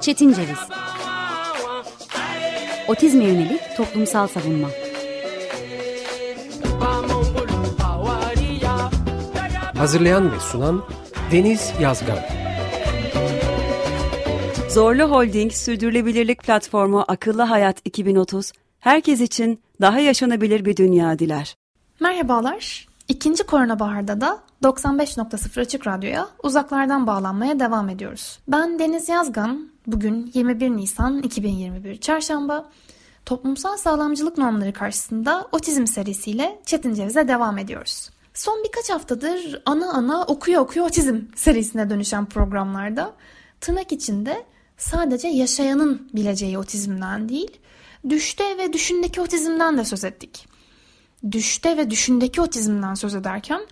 Çetin 0.00 0.32
Ceviz 0.32 0.58
Otizme 2.88 3.24
yönelik 3.24 3.60
toplumsal 3.76 4.26
savunma 4.26 4.68
Hazırlayan 9.78 10.32
ve 10.32 10.40
sunan 10.40 10.84
Deniz 11.32 11.72
Yazgan 11.80 12.18
Zorlu 14.68 15.02
Holding 15.02 15.52
Sürdürülebilirlik 15.52 16.42
Platformu 16.42 17.04
Akıllı 17.08 17.42
Hayat 17.42 17.76
2030, 17.84 18.52
herkes 18.80 19.20
için 19.20 19.60
daha 19.80 20.00
yaşanabilir 20.00 20.64
bir 20.64 20.76
dünya 20.76 21.18
diler. 21.18 21.56
Merhabalar. 22.00 22.91
İkinci 23.12 23.44
Korona 23.44 23.78
Bahar'da 23.78 24.20
da 24.20 24.42
95.0 24.62 25.60
Açık 25.60 25.86
Radyo'ya 25.86 26.28
uzaklardan 26.42 27.06
bağlanmaya 27.06 27.60
devam 27.60 27.88
ediyoruz. 27.88 28.38
Ben 28.48 28.78
Deniz 28.78 29.08
Yazgan. 29.08 29.68
Bugün 29.86 30.30
21 30.34 30.70
Nisan 30.70 31.22
2021 31.22 32.00
Çarşamba. 32.00 32.70
Toplumsal 33.26 33.76
sağlamcılık 33.76 34.38
normları 34.38 34.72
karşısında 34.72 35.48
otizm 35.52 35.86
serisiyle 35.86 36.60
Çetin 36.66 36.94
Ceviz'e 36.94 37.28
devam 37.28 37.58
ediyoruz. 37.58 38.10
Son 38.34 38.64
birkaç 38.64 38.90
haftadır 38.90 39.62
ana 39.66 39.92
ana 39.92 40.24
okuya 40.24 40.60
okuya 40.60 40.84
otizm 40.84 41.20
serisine 41.36 41.90
dönüşen 41.90 42.26
programlarda 42.26 43.12
tırnak 43.60 43.92
içinde 43.92 44.44
sadece 44.76 45.28
yaşayanın 45.28 46.08
bileceği 46.14 46.58
otizmden 46.58 47.28
değil, 47.28 47.60
düşte 48.08 48.58
ve 48.58 48.72
düşündeki 48.72 49.20
otizmden 49.20 49.78
de 49.78 49.84
söz 49.84 50.04
ettik. 50.04 50.52
Düşte 51.30 51.76
ve 51.76 51.90
düşündeki 51.90 52.40
otizmden 52.40 52.94
söz 52.94 53.14
ederken 53.14 53.66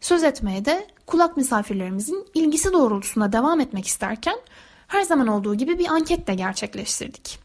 söz 0.00 0.24
etmeye 0.24 0.64
de 0.64 0.86
kulak 1.06 1.36
misafirlerimizin 1.36 2.26
ilgisi 2.34 2.72
doğrultusunda 2.72 3.32
devam 3.32 3.60
etmek 3.60 3.86
isterken 3.86 4.36
her 4.86 5.02
zaman 5.02 5.26
olduğu 5.26 5.54
gibi 5.54 5.78
bir 5.78 5.86
anket 5.86 6.26
de 6.26 6.34
gerçekleştirdik. 6.34 7.38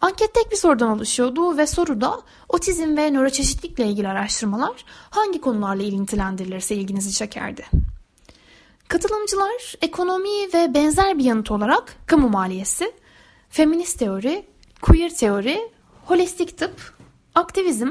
Anket 0.00 0.34
tek 0.34 0.50
bir 0.50 0.56
sorudan 0.56 0.90
oluşuyordu 0.90 1.56
ve 1.56 1.66
soruda 1.66 2.22
otizm 2.48 2.96
ve 2.96 3.10
nöroçeşitlikle 3.10 3.86
ilgili 3.86 4.08
araştırmalar 4.08 4.84
hangi 5.10 5.40
konularla 5.40 5.82
ilintilendirilirse 5.82 6.74
ilginizi 6.74 7.12
çekerdi. 7.12 7.66
Katılımcılar 8.88 9.74
ekonomi 9.82 10.54
ve 10.54 10.74
benzer 10.74 11.18
bir 11.18 11.24
yanıt 11.24 11.50
olarak 11.50 11.96
kamu 12.06 12.28
maliyesi, 12.28 12.92
feminist 13.48 13.98
teori, 13.98 14.46
queer 14.82 15.14
teori, 15.14 15.72
holistik 16.04 16.58
tıp, 16.58 16.94
aktivizm, 17.34 17.90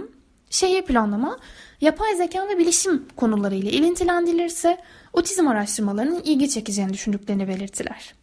şehir 0.54 0.82
planlama, 0.82 1.40
yapay 1.82 2.16
zeka 2.16 2.48
ve 2.48 2.58
bilişim 2.58 3.06
konularıyla 3.16 3.72
ilintilendirilirse 3.72 4.78
otizm 5.14 5.48
araştırmalarının 5.48 6.22
ilgi 6.24 6.50
çekeceğini 6.50 6.94
düşündüklerini 6.94 7.48
belirttiler. 7.48 8.14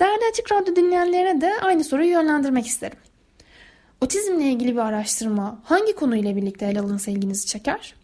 Değerli 0.00 0.22
Açık 0.30 0.52
Radyo 0.52 0.76
dinleyenlerine 0.76 1.40
de 1.40 1.52
aynı 1.62 1.84
soruyu 1.84 2.10
yönlendirmek 2.10 2.66
isterim. 2.66 2.98
Otizmle 4.00 4.44
ilgili 4.44 4.72
bir 4.72 4.78
araştırma 4.78 5.60
hangi 5.64 5.94
konuyla 5.94 6.36
birlikte 6.36 6.66
ele 6.66 6.80
alınsa 6.80 7.10
ilginizi 7.10 7.46
çeker? 7.46 7.94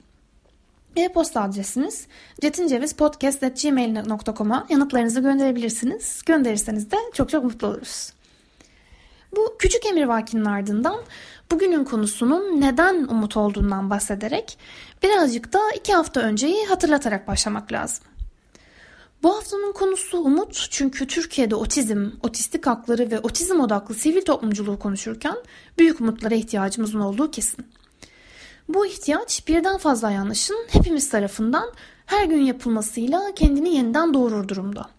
E-posta 0.97 1.43
adresiniz 1.43 2.07
cetincevizpodcast.gmail.com'a 2.41 4.67
yanıtlarınızı 4.69 5.21
gönderebilirsiniz. 5.21 6.23
Gönderirseniz 6.27 6.91
de 6.91 6.97
çok 7.13 7.31
çok 7.31 7.45
mutlu 7.45 7.67
oluruz. 7.67 8.13
Bu 9.37 9.57
küçük 9.59 9.87
emirvakinin 9.87 10.45
ardından 10.45 11.01
bugünün 11.51 11.85
konusunun 11.85 12.61
neden 12.61 12.95
umut 12.95 13.37
olduğundan 13.37 13.91
bahsederek 13.91 14.59
birazcık 15.03 15.53
da 15.53 15.61
iki 15.77 15.95
hafta 15.95 16.21
önceyi 16.21 16.67
hatırlatarak 16.67 17.29
başlamak 17.29 17.73
lazım. 17.73 18.05
Bu 19.23 19.37
haftanın 19.37 19.73
konusu 19.73 20.19
umut 20.19 20.67
çünkü 20.71 21.07
Türkiye'de 21.07 21.55
otizm, 21.55 22.11
otistik 22.23 22.67
hakları 22.67 23.11
ve 23.11 23.19
otizm 23.19 23.61
odaklı 23.61 23.95
sivil 23.95 24.23
toplumculuğu 24.23 24.79
konuşurken 24.79 25.37
büyük 25.79 26.01
umutlara 26.01 26.35
ihtiyacımızın 26.35 27.01
olduğu 27.01 27.31
kesin. 27.31 27.67
Bu 28.69 28.87
ihtiyaç 28.87 29.49
birden 29.49 29.79
fazla 29.79 30.11
yanlışın 30.11 30.67
hepimiz 30.69 31.09
tarafından 31.09 31.73
her 32.07 32.25
gün 32.25 32.41
yapılmasıyla 32.41 33.35
kendini 33.37 33.75
yeniden 33.75 34.15
doğurur 34.15 34.49
durumda. 34.49 34.91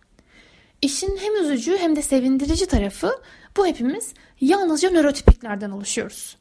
İşin 0.82 1.18
hem 1.18 1.36
üzücü 1.36 1.78
hem 1.78 1.96
de 1.96 2.02
sevindirici 2.02 2.66
tarafı 2.66 3.12
bu 3.58 3.68
hepimiz 3.68 4.14
yalnızca 4.42 4.90
nörotipiklerden 4.90 5.72
oluşuyoruz. 5.72 6.38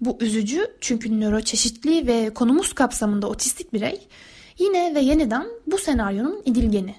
Bu 0.00 0.16
üzücü 0.20 0.66
çünkü 0.80 1.20
nöroçeşitli 1.20 2.06
ve 2.06 2.34
konumuz 2.34 2.72
kapsamında 2.72 3.28
otistik 3.28 3.72
birey 3.72 4.08
yine 4.58 4.94
ve 4.94 5.00
yeniden 5.00 5.46
bu 5.66 5.78
senaryonun 5.78 6.42
idilgeni. 6.44 6.94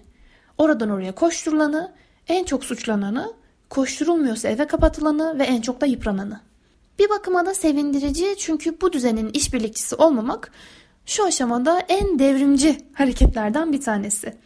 Oradan 0.58 0.90
oraya 0.90 1.12
koşturulanı, 1.12 1.92
en 2.28 2.44
çok 2.44 2.66
suçlananı, 2.66 3.34
koşturulmuyorsa 3.70 4.50
eve 4.50 4.68
kapatılanı 4.68 5.40
ve 5.40 5.44
en 5.44 5.62
çok 5.62 5.82
da 5.82 5.86
yıprananı. 5.86 6.42
Bir 7.00 7.10
bakıma 7.10 7.46
da 7.46 7.54
sevindirici 7.54 8.36
çünkü 8.38 8.82
bu 8.82 8.94
düzenin 8.94 9.30
işbirlikçisi 9.30 9.96
olmamak 9.96 10.52
şu 11.06 11.26
aşamada 11.26 11.80
en 11.80 12.20
devrimci 12.20 12.78
hareketlerden 12.94 13.74
bir 13.74 13.82
tanesi. 13.82 14.38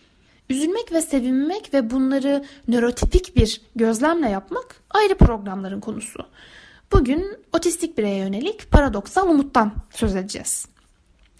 Üzülmek 0.50 0.92
ve 0.92 1.02
sevinmek 1.02 1.74
ve 1.74 1.90
bunları 1.90 2.46
nörotipik 2.68 3.36
bir 3.36 3.62
gözlemle 3.76 4.30
yapmak 4.30 4.76
ayrı 4.90 5.16
programların 5.18 5.80
konusu. 5.80 6.26
Bugün 6.92 7.38
otistik 7.54 7.98
bireye 7.98 8.18
yönelik 8.18 8.72
paradoksal 8.72 9.30
umuttan 9.30 9.74
söz 9.92 10.16
edeceğiz. 10.16 10.68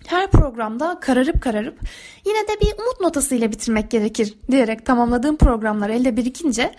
Her 0.08 0.32
programda 0.32 1.00
kararıp 1.00 1.42
kararıp 1.42 1.80
yine 2.26 2.48
de 2.48 2.62
bir 2.62 2.82
umut 2.82 3.02
notasıyla 3.02 3.52
bitirmek 3.52 3.92
gerekir 3.92 4.34
diyerek 4.52 4.86
tamamladığım 4.86 5.38
programlar 5.38 5.90
elde 5.90 6.18
birikince 6.18 6.76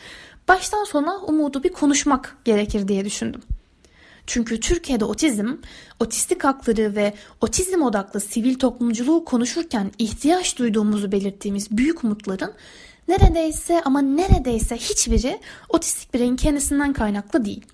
baştan 0.48 0.84
sona 0.84 1.16
umudu 1.16 1.62
bir 1.62 1.72
konuşmak 1.72 2.36
gerekir 2.44 2.88
diye 2.88 3.04
düşündüm. 3.04 3.42
Çünkü 4.26 4.60
Türkiye'de 4.60 5.04
otizm, 5.04 5.56
otistik 6.00 6.44
hakları 6.44 6.94
ve 6.94 7.14
otizm 7.40 7.82
odaklı 7.82 8.20
sivil 8.20 8.58
toplumculuğu 8.58 9.24
konuşurken 9.24 9.92
ihtiyaç 9.98 10.58
duyduğumuzu 10.58 11.12
belirttiğimiz 11.12 11.70
büyük 11.70 12.04
umutların 12.04 12.52
neredeyse 13.08 13.82
ama 13.84 14.00
neredeyse 14.00 14.76
hiçbiri 14.76 15.40
otistik 15.68 16.14
bireyin 16.14 16.36
kendisinden 16.36 16.92
kaynaklı 16.92 17.44
değil. 17.44 17.66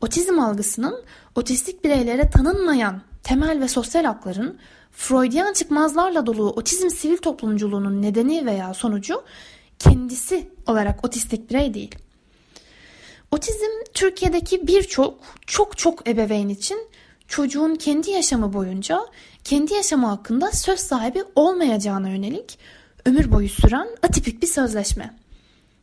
Otizm 0.00 0.38
algısının 0.38 1.04
otistik 1.34 1.84
bireylere 1.84 2.30
tanınmayan 2.30 3.02
temel 3.22 3.60
ve 3.60 3.68
sosyal 3.68 4.04
hakların 4.04 4.58
Freudian 4.92 5.52
çıkmazlarla 5.52 6.26
dolu 6.26 6.50
otizm 6.50 6.88
sivil 6.90 7.16
toplumculuğunun 7.16 8.02
nedeni 8.02 8.46
veya 8.46 8.74
sonucu 8.74 9.22
kendisi 9.78 10.48
olarak 10.66 11.04
otistik 11.04 11.50
birey 11.50 11.74
değil. 11.74 11.94
Otizm 13.34 13.92
Türkiye'deki 13.94 14.66
birçok 14.66 15.18
çok 15.46 15.78
çok 15.78 16.08
ebeveyn 16.08 16.48
için 16.48 16.78
çocuğun 17.28 17.74
kendi 17.74 18.10
yaşamı 18.10 18.52
boyunca 18.52 19.00
kendi 19.44 19.74
yaşamı 19.74 20.06
hakkında 20.06 20.52
söz 20.52 20.80
sahibi 20.80 21.24
olmayacağına 21.34 22.08
yönelik 22.08 22.58
ömür 23.06 23.32
boyu 23.32 23.48
süren 23.48 23.88
atipik 24.02 24.42
bir 24.42 24.46
sözleşme. 24.46 25.14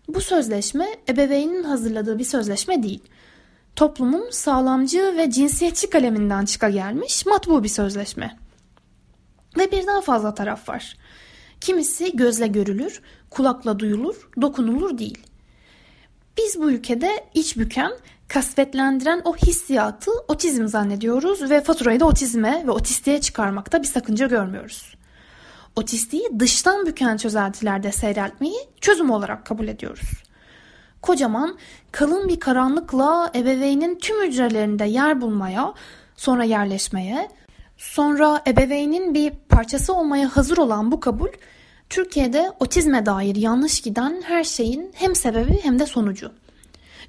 Bu 0.07 0.21
sözleşme 0.21 0.87
ebeveynin 1.09 1.63
hazırladığı 1.63 2.19
bir 2.19 2.23
sözleşme 2.23 2.83
değil. 2.83 3.03
Toplumun 3.75 4.29
sağlamcı 4.31 5.13
ve 5.17 5.31
cinsiyetçi 5.31 5.89
kaleminden 5.89 6.45
çıka 6.45 6.69
gelmiş 6.69 7.25
matbu 7.25 7.63
bir 7.63 7.69
sözleşme. 7.69 8.37
Ve 9.57 9.71
birden 9.71 10.01
fazla 10.01 10.33
taraf 10.33 10.69
var. 10.69 10.97
Kimisi 11.61 12.17
gözle 12.17 12.47
görülür, 12.47 13.01
kulakla 13.29 13.79
duyulur, 13.79 14.29
dokunulur 14.41 14.97
değil. 14.97 15.30
Biz 16.37 16.59
bu 16.59 16.71
ülkede 16.71 17.25
iç 17.33 17.57
büken, 17.57 17.91
kasvetlendiren 18.27 19.21
o 19.23 19.35
hissiyatı 19.35 20.11
otizm 20.27 20.67
zannediyoruz 20.67 21.49
ve 21.49 21.61
faturayı 21.61 21.99
da 21.99 22.05
otizme 22.05 22.63
ve 22.67 22.71
otistiğe 22.71 23.21
çıkarmakta 23.21 23.81
bir 23.81 23.87
sakınca 23.87 24.27
görmüyoruz. 24.27 24.95
Otistiği 25.75 26.39
dıştan 26.39 26.85
büken 26.85 27.17
çözeltilerde 27.17 27.91
seyreltmeyi 27.91 28.57
çözüm 28.81 29.11
olarak 29.11 29.45
kabul 29.45 29.67
ediyoruz. 29.67 30.09
Kocaman, 31.01 31.57
kalın 31.91 32.27
bir 32.27 32.39
karanlıkla 32.39 33.31
ebeveynin 33.35 33.99
tüm 33.99 34.27
hücrelerinde 34.27 34.85
yer 34.85 35.21
bulmaya, 35.21 35.73
sonra 36.15 36.43
yerleşmeye, 36.43 37.29
sonra 37.77 38.41
ebeveynin 38.47 39.13
bir 39.13 39.31
parçası 39.49 39.93
olmaya 39.93 40.35
hazır 40.35 40.57
olan 40.57 40.91
bu 40.91 40.99
kabul 40.99 41.29
Türkiye'de 41.91 42.51
otizme 42.59 43.05
dair 43.05 43.35
yanlış 43.35 43.81
giden 43.81 44.21
her 44.25 44.43
şeyin 44.43 44.91
hem 44.93 45.15
sebebi 45.15 45.59
hem 45.63 45.79
de 45.79 45.85
sonucu. 45.85 46.31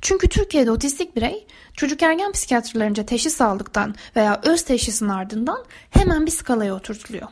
Çünkü 0.00 0.28
Türkiye'de 0.28 0.70
otistik 0.70 1.16
birey 1.16 1.46
çocuk 1.76 2.02
ergen 2.02 2.32
psikiyatrlarınca 2.32 3.06
teşhis 3.06 3.40
aldıktan 3.40 3.94
veya 4.16 4.40
öz 4.44 4.62
teşhisin 4.62 5.08
ardından 5.08 5.64
hemen 5.90 6.26
bir 6.26 6.30
skalaya 6.30 6.74
oturtuluyor. 6.74 7.28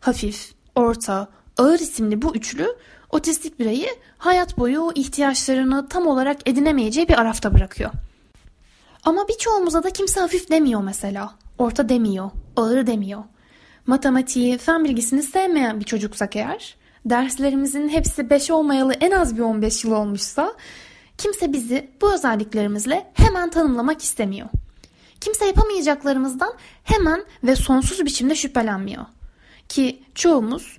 Hafif, 0.00 0.52
orta, 0.74 1.28
ağır 1.58 1.78
isimli 1.78 2.22
bu 2.22 2.36
üçlü 2.36 2.76
otistik 3.10 3.58
bireyi 3.58 3.88
hayat 4.18 4.58
boyu 4.58 4.92
ihtiyaçlarını 4.94 5.88
tam 5.88 6.06
olarak 6.06 6.48
edinemeyeceği 6.48 7.08
bir 7.08 7.20
arafta 7.20 7.54
bırakıyor. 7.54 7.90
Ama 9.04 9.28
birçoğumuza 9.28 9.82
da 9.82 9.90
kimse 9.90 10.20
hafif 10.20 10.50
demiyor 10.50 10.82
mesela. 10.82 11.34
Orta 11.58 11.88
demiyor, 11.88 12.30
ağır 12.56 12.86
demiyor. 12.86 13.22
Matematiği, 13.88 14.58
fen 14.58 14.84
bilgisini 14.84 15.22
sevmeyen 15.22 15.80
bir 15.80 15.84
çocuksak 15.84 16.36
eğer 16.36 16.76
derslerimizin 17.04 17.88
hepsi 17.88 18.30
5 18.30 18.50
olmayalı 18.50 18.92
en 18.92 19.10
az 19.10 19.36
bir 19.36 19.42
15 19.42 19.84
yıl 19.84 19.92
olmuşsa 19.92 20.54
kimse 21.18 21.52
bizi 21.52 21.90
bu 22.00 22.14
özelliklerimizle 22.14 23.10
hemen 23.14 23.50
tanımlamak 23.50 24.02
istemiyor. 24.02 24.48
Kimse 25.20 25.46
yapamayacaklarımızdan 25.46 26.52
hemen 26.84 27.24
ve 27.44 27.56
sonsuz 27.56 28.04
biçimde 28.04 28.34
şüphelenmiyor. 28.34 29.04
Ki 29.68 30.02
çoğumuz 30.14 30.78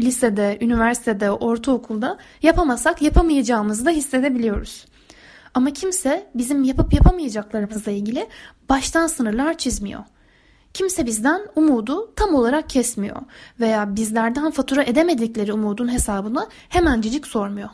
lisede, 0.00 0.58
üniversitede, 0.60 1.30
ortaokulda 1.30 2.18
yapamasak 2.42 3.02
yapamayacağımızı 3.02 3.86
da 3.86 3.90
hissedebiliyoruz. 3.90 4.86
Ama 5.54 5.70
kimse 5.70 6.30
bizim 6.34 6.64
yapıp 6.64 6.92
yapamayacaklarımızla 6.92 7.92
ilgili 7.92 8.28
baştan 8.68 9.06
sınırlar 9.06 9.58
çizmiyor. 9.58 10.04
Kimse 10.74 11.06
bizden 11.06 11.42
umudu 11.56 12.12
tam 12.16 12.34
olarak 12.34 12.70
kesmiyor 12.70 13.16
veya 13.60 13.96
bizlerden 13.96 14.50
fatura 14.50 14.82
edemedikleri 14.82 15.52
umudun 15.52 15.92
hesabını 15.92 16.48
hemencecik 16.68 17.26
sormuyor. 17.26 17.68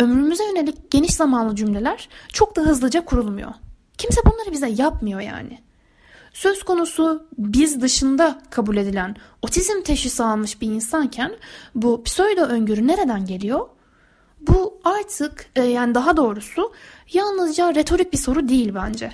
Ömrümüze 0.00 0.44
yönelik 0.44 0.90
geniş 0.90 1.14
zamanlı 1.14 1.56
cümleler 1.56 2.08
çok 2.32 2.56
da 2.56 2.62
hızlıca 2.62 3.04
kurulmuyor. 3.04 3.52
Kimse 3.98 4.20
bunları 4.26 4.52
bize 4.52 4.68
yapmıyor 4.68 5.20
yani. 5.20 5.58
Söz 6.32 6.62
konusu 6.62 7.26
biz 7.38 7.80
dışında 7.80 8.42
kabul 8.50 8.76
edilen 8.76 9.16
otizm 9.42 9.82
teşhisi 9.82 10.22
almış 10.22 10.60
bir 10.60 10.66
insanken 10.66 11.36
bu 11.74 12.02
pseudo 12.02 12.40
öngörü 12.40 12.86
nereden 12.86 13.26
geliyor? 13.26 13.68
Bu 14.40 14.80
artık 14.84 15.46
e, 15.56 15.62
yani 15.62 15.94
daha 15.94 16.16
doğrusu 16.16 16.72
yalnızca 17.12 17.74
retorik 17.74 18.12
bir 18.12 18.18
soru 18.18 18.48
değil 18.48 18.74
bence. 18.74 19.12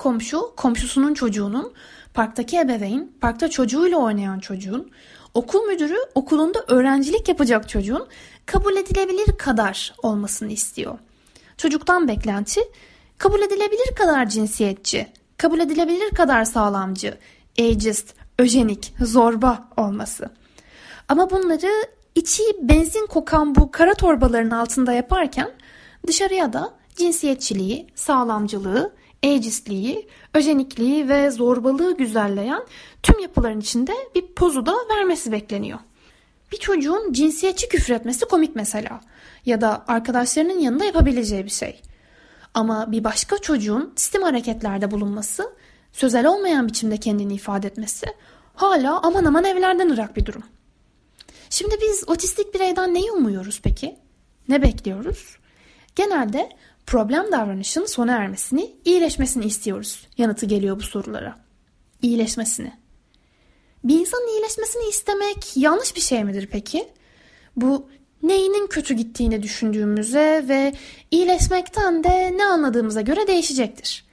Komşu, 0.00 0.52
komşusunun 0.56 1.14
çocuğunun, 1.14 1.72
parktaki 2.14 2.58
ebeveyn, 2.58 3.12
parkta 3.20 3.50
çocuğuyla 3.50 3.98
oynayan 3.98 4.38
çocuğun, 4.38 4.90
okul 5.34 5.62
müdürü 5.62 5.96
okulunda 6.14 6.64
öğrencilik 6.68 7.28
yapacak 7.28 7.68
çocuğun 7.68 8.08
kabul 8.46 8.76
edilebilir 8.76 9.36
kadar 9.38 9.94
olmasını 10.02 10.52
istiyor. 10.52 10.98
Çocuktan 11.56 12.08
beklenti 12.08 12.60
kabul 13.18 13.40
edilebilir 13.40 13.94
kadar 13.94 14.28
cinsiyetçi, 14.28 15.06
kabul 15.36 15.60
edilebilir 15.60 16.10
kadar 16.10 16.44
sağlamcı, 16.44 17.18
ageist, 17.58 18.14
öjenik, 18.38 18.94
zorba 19.00 19.68
olması. 19.76 20.30
Ama 21.08 21.30
bunları 21.30 21.70
içi 22.14 22.42
benzin 22.62 23.06
kokan 23.06 23.54
bu 23.54 23.70
kara 23.70 23.94
torbaların 23.94 24.50
altında 24.50 24.92
yaparken 24.92 25.50
dışarıya 26.06 26.52
da 26.52 26.74
cinsiyetçiliği, 26.96 27.86
sağlamcılığı, 27.94 29.00
ageistliği, 29.24 30.08
öjenikliği 30.34 31.08
ve 31.08 31.30
zorbalığı 31.30 31.96
güzelleyen 31.96 32.62
tüm 33.02 33.18
yapıların 33.18 33.60
içinde 33.60 33.92
bir 34.14 34.26
pozu 34.26 34.66
da 34.66 34.74
vermesi 34.96 35.32
bekleniyor. 35.32 35.78
Bir 36.52 36.56
çocuğun 36.56 37.12
cinsiyetçi 37.12 37.68
küfür 37.68 37.94
etmesi 37.94 38.24
komik 38.24 38.56
mesela 38.56 39.00
ya 39.46 39.60
da 39.60 39.84
arkadaşlarının 39.88 40.58
yanında 40.58 40.84
yapabileceği 40.84 41.44
bir 41.44 41.50
şey. 41.50 41.82
Ama 42.54 42.92
bir 42.92 43.04
başka 43.04 43.38
çocuğun 43.38 43.92
sistem 43.96 44.22
hareketlerde 44.22 44.90
bulunması, 44.90 45.52
sözel 45.92 46.26
olmayan 46.26 46.68
biçimde 46.68 46.96
kendini 46.96 47.34
ifade 47.34 47.66
etmesi 47.66 48.06
hala 48.54 49.00
aman 49.02 49.24
aman 49.24 49.44
evlerden 49.44 49.88
ırak 49.88 50.16
bir 50.16 50.26
durum. 50.26 50.42
Şimdi 51.50 51.76
biz 51.82 52.04
otistik 52.08 52.54
bireyden 52.54 52.94
neyi 52.94 53.12
umuyoruz 53.12 53.60
peki? 53.62 53.98
Ne 54.48 54.62
bekliyoruz? 54.62 55.36
Genelde 55.96 56.48
problem 56.90 57.32
davranışın 57.32 57.86
sona 57.86 58.12
ermesini, 58.12 58.70
iyileşmesini 58.84 59.44
istiyoruz. 59.44 60.06
Yanıtı 60.18 60.46
geliyor 60.46 60.76
bu 60.76 60.82
sorulara. 60.82 61.36
İyileşmesini. 62.02 62.72
Bir 63.84 64.00
insanın 64.00 64.28
iyileşmesini 64.34 64.88
istemek 64.88 65.56
yanlış 65.56 65.96
bir 65.96 66.00
şey 66.00 66.24
midir 66.24 66.48
peki? 66.52 66.88
Bu 67.56 67.88
neyinin 68.22 68.66
kötü 68.66 68.94
gittiğini 68.94 69.42
düşündüğümüze 69.42 70.44
ve 70.48 70.72
iyileşmekten 71.10 72.04
de 72.04 72.36
ne 72.36 72.44
anladığımıza 72.44 73.00
göre 73.00 73.26
değişecektir. 73.26 74.04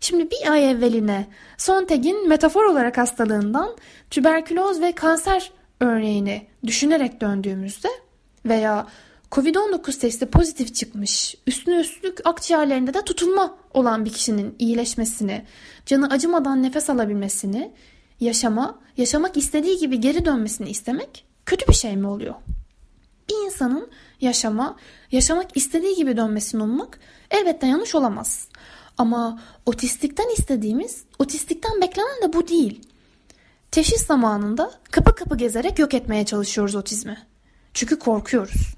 Şimdi 0.00 0.30
bir 0.30 0.52
ay 0.52 0.70
evveline 0.70 1.26
Sontag'in 1.58 2.28
metafor 2.28 2.64
olarak 2.64 2.98
hastalığından 2.98 3.76
tüberküloz 4.10 4.80
ve 4.80 4.92
kanser 4.92 5.50
örneğini 5.80 6.46
düşünerek 6.66 7.20
döndüğümüzde 7.20 7.88
veya 8.46 8.86
Covid-19 9.32 9.98
testi 9.98 10.26
pozitif 10.26 10.74
çıkmış, 10.74 11.34
üstüne 11.46 11.80
üstlük 11.80 12.26
akciğerlerinde 12.26 12.94
de 12.94 13.04
tutulma 13.04 13.58
olan 13.74 14.04
bir 14.04 14.12
kişinin 14.12 14.56
iyileşmesini, 14.58 15.44
canı 15.86 16.10
acımadan 16.10 16.62
nefes 16.62 16.90
alabilmesini, 16.90 17.72
yaşama, 18.20 18.78
yaşamak 18.96 19.36
istediği 19.36 19.78
gibi 19.78 20.00
geri 20.00 20.24
dönmesini 20.24 20.70
istemek 20.70 21.24
kötü 21.46 21.68
bir 21.68 21.74
şey 21.74 21.96
mi 21.96 22.06
oluyor? 22.06 22.34
Bir 23.30 23.46
insanın 23.46 23.90
yaşama, 24.20 24.76
yaşamak 25.12 25.56
istediği 25.56 25.96
gibi 25.96 26.16
dönmesini 26.16 26.62
ummak 26.62 26.98
elbette 27.30 27.66
yanlış 27.66 27.94
olamaz. 27.94 28.48
Ama 28.98 29.40
otistikten 29.66 30.28
istediğimiz, 30.38 31.04
otistikten 31.18 31.80
beklenen 31.80 32.22
de 32.22 32.32
bu 32.32 32.48
değil. 32.48 32.82
Teşhis 33.70 34.06
zamanında 34.06 34.70
kapı 34.90 35.14
kapı 35.14 35.36
gezerek 35.36 35.78
yok 35.78 35.94
etmeye 35.94 36.26
çalışıyoruz 36.26 36.74
otizmi. 36.74 37.26
Çünkü 37.74 37.98
korkuyoruz. 37.98 38.77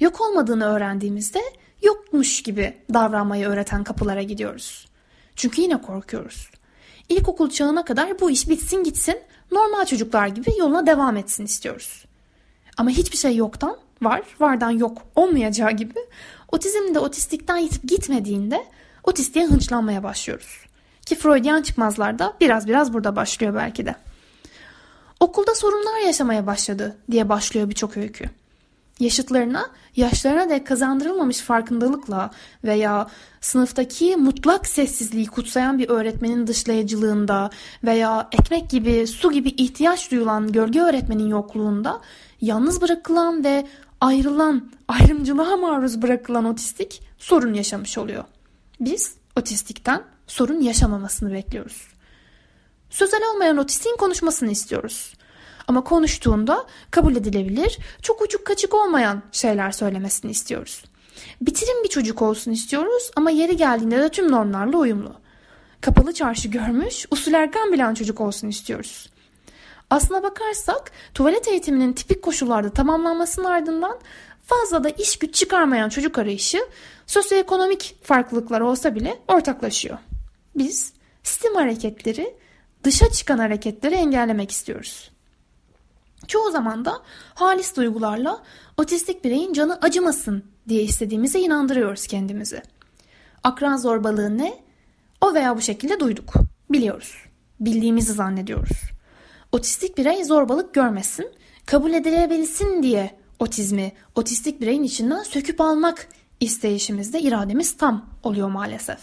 Yok 0.00 0.20
olmadığını 0.20 0.64
öğrendiğimizde 0.64 1.42
yokmuş 1.82 2.42
gibi 2.42 2.76
davranmayı 2.94 3.46
öğreten 3.46 3.84
kapılara 3.84 4.22
gidiyoruz. 4.22 4.88
Çünkü 5.36 5.62
yine 5.62 5.82
korkuyoruz. 5.82 6.50
İlkokul 7.08 7.50
çağına 7.50 7.84
kadar 7.84 8.20
bu 8.20 8.30
iş 8.30 8.48
bitsin 8.48 8.84
gitsin, 8.84 9.20
normal 9.52 9.84
çocuklar 9.84 10.26
gibi 10.26 10.50
yoluna 10.58 10.86
devam 10.86 11.16
etsin 11.16 11.44
istiyoruz. 11.44 12.04
Ama 12.76 12.90
hiçbir 12.90 13.16
şey 13.16 13.36
yoktan 13.36 13.76
var, 14.02 14.22
vardan 14.40 14.70
yok 14.70 15.02
olmayacağı 15.16 15.70
gibi 15.70 15.98
otizm 16.52 16.94
de 16.94 16.98
otistikten 16.98 17.56
yitip 17.56 17.82
gitmediğinde 17.82 18.66
otistiğe 19.04 19.46
hınçlanmaya 19.46 20.02
başlıyoruz. 20.02 20.64
Ki 21.06 21.14
Freudian 21.14 21.62
çıkmazlar 21.62 22.18
biraz 22.40 22.66
biraz 22.68 22.92
burada 22.92 23.16
başlıyor 23.16 23.54
belki 23.54 23.86
de. 23.86 23.94
Okulda 25.20 25.54
sorunlar 25.54 26.06
yaşamaya 26.06 26.46
başladı 26.46 26.96
diye 27.10 27.28
başlıyor 27.28 27.68
birçok 27.68 27.96
öykü. 27.96 28.30
Yaşıtlarına, 29.00 29.70
yaşlarına 29.96 30.50
dek 30.50 30.66
kazandırılmamış 30.66 31.38
farkındalıkla 31.38 32.30
veya 32.64 33.08
sınıftaki 33.40 34.16
mutlak 34.16 34.66
sessizliği 34.66 35.26
kutsayan 35.26 35.78
bir 35.78 35.88
öğretmenin 35.88 36.46
dışlayıcılığında 36.46 37.50
veya 37.84 38.28
ekmek 38.32 38.70
gibi, 38.70 39.06
su 39.06 39.32
gibi 39.32 39.48
ihtiyaç 39.48 40.10
duyulan 40.10 40.52
gölge 40.52 40.80
öğretmenin 40.80 41.28
yokluğunda 41.28 42.00
yalnız 42.40 42.80
bırakılan 42.80 43.44
ve 43.44 43.66
ayrılan, 44.00 44.70
ayrımcılığa 44.88 45.56
maruz 45.56 46.02
bırakılan 46.02 46.44
otistik 46.44 47.02
sorun 47.18 47.54
yaşamış 47.54 47.98
oluyor. 47.98 48.24
Biz 48.80 49.14
otistikten 49.36 50.02
sorun 50.26 50.60
yaşamamasını 50.60 51.32
bekliyoruz. 51.32 51.88
Sözel 52.90 53.20
olmayan 53.34 53.56
otistiğin 53.56 53.96
konuşmasını 53.96 54.50
istiyoruz. 54.50 55.14
Ama 55.68 55.84
konuştuğunda 55.84 56.66
kabul 56.90 57.16
edilebilir, 57.16 57.78
çok 58.02 58.22
uçuk 58.22 58.46
kaçık 58.46 58.74
olmayan 58.74 59.22
şeyler 59.32 59.70
söylemesini 59.70 60.30
istiyoruz. 60.30 60.84
Bitirin 61.40 61.84
bir 61.84 61.88
çocuk 61.88 62.22
olsun 62.22 62.50
istiyoruz 62.50 63.10
ama 63.16 63.30
yeri 63.30 63.56
geldiğinde 63.56 63.98
de 63.98 64.08
tüm 64.08 64.32
normlarla 64.32 64.76
uyumlu. 64.76 65.12
Kapalı 65.80 66.14
çarşı 66.14 66.48
görmüş, 66.48 67.06
usul 67.10 67.32
erken 67.32 67.72
bilen 67.72 67.94
çocuk 67.94 68.20
olsun 68.20 68.48
istiyoruz. 68.48 69.10
Aslına 69.90 70.22
bakarsak 70.22 70.92
tuvalet 71.14 71.48
eğitiminin 71.48 71.92
tipik 71.92 72.22
koşullarda 72.22 72.70
tamamlanmasının 72.70 73.46
ardından 73.46 73.98
fazla 74.46 74.84
da 74.84 74.88
iş 74.88 75.18
güç 75.18 75.34
çıkarmayan 75.34 75.88
çocuk 75.88 76.18
arayışı 76.18 76.58
sosyoekonomik 77.06 77.96
farklılıklar 78.02 78.60
olsa 78.60 78.94
bile 78.94 79.18
ortaklaşıyor. 79.28 79.98
Biz 80.56 80.92
sistem 81.22 81.54
hareketleri 81.54 82.36
dışa 82.84 83.10
çıkan 83.10 83.38
hareketleri 83.38 83.94
engellemek 83.94 84.50
istiyoruz. 84.50 85.10
Çoğu 86.26 86.50
zaman 86.50 86.84
da 86.84 87.02
halis 87.34 87.76
duygularla 87.76 88.42
otistik 88.76 89.24
bireyin 89.24 89.52
canı 89.52 89.78
acımasın 89.82 90.44
diye 90.68 90.82
istediğimize 90.82 91.40
inandırıyoruz 91.40 92.06
kendimizi. 92.06 92.62
Akran 93.44 93.76
zorbalığı 93.76 94.38
ne? 94.38 94.54
O 95.20 95.34
veya 95.34 95.56
bu 95.56 95.60
şekilde 95.60 96.00
duyduk. 96.00 96.34
Biliyoruz. 96.70 97.14
Bildiğimizi 97.60 98.12
zannediyoruz. 98.12 98.76
Otistik 99.52 99.98
birey 99.98 100.24
zorbalık 100.24 100.74
görmesin, 100.74 101.30
kabul 101.66 101.92
edilebilsin 101.92 102.82
diye 102.82 103.18
otizmi 103.38 103.92
otistik 104.14 104.60
bireyin 104.60 104.82
içinden 104.82 105.22
söküp 105.22 105.60
almak 105.60 106.08
isteyişimizde 106.40 107.20
irademiz 107.20 107.76
tam 107.76 108.06
oluyor 108.22 108.48
maalesef. 108.48 108.98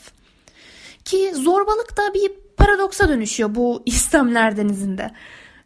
Ki 1.05 1.31
zorbalık 1.36 1.98
da 1.98 2.13
bir 2.13 2.31
paradoksa 2.57 3.10
dönüşüyor 3.10 3.55
bu 3.55 3.84
İslamler 3.86 4.57
denizinde. 4.57 5.12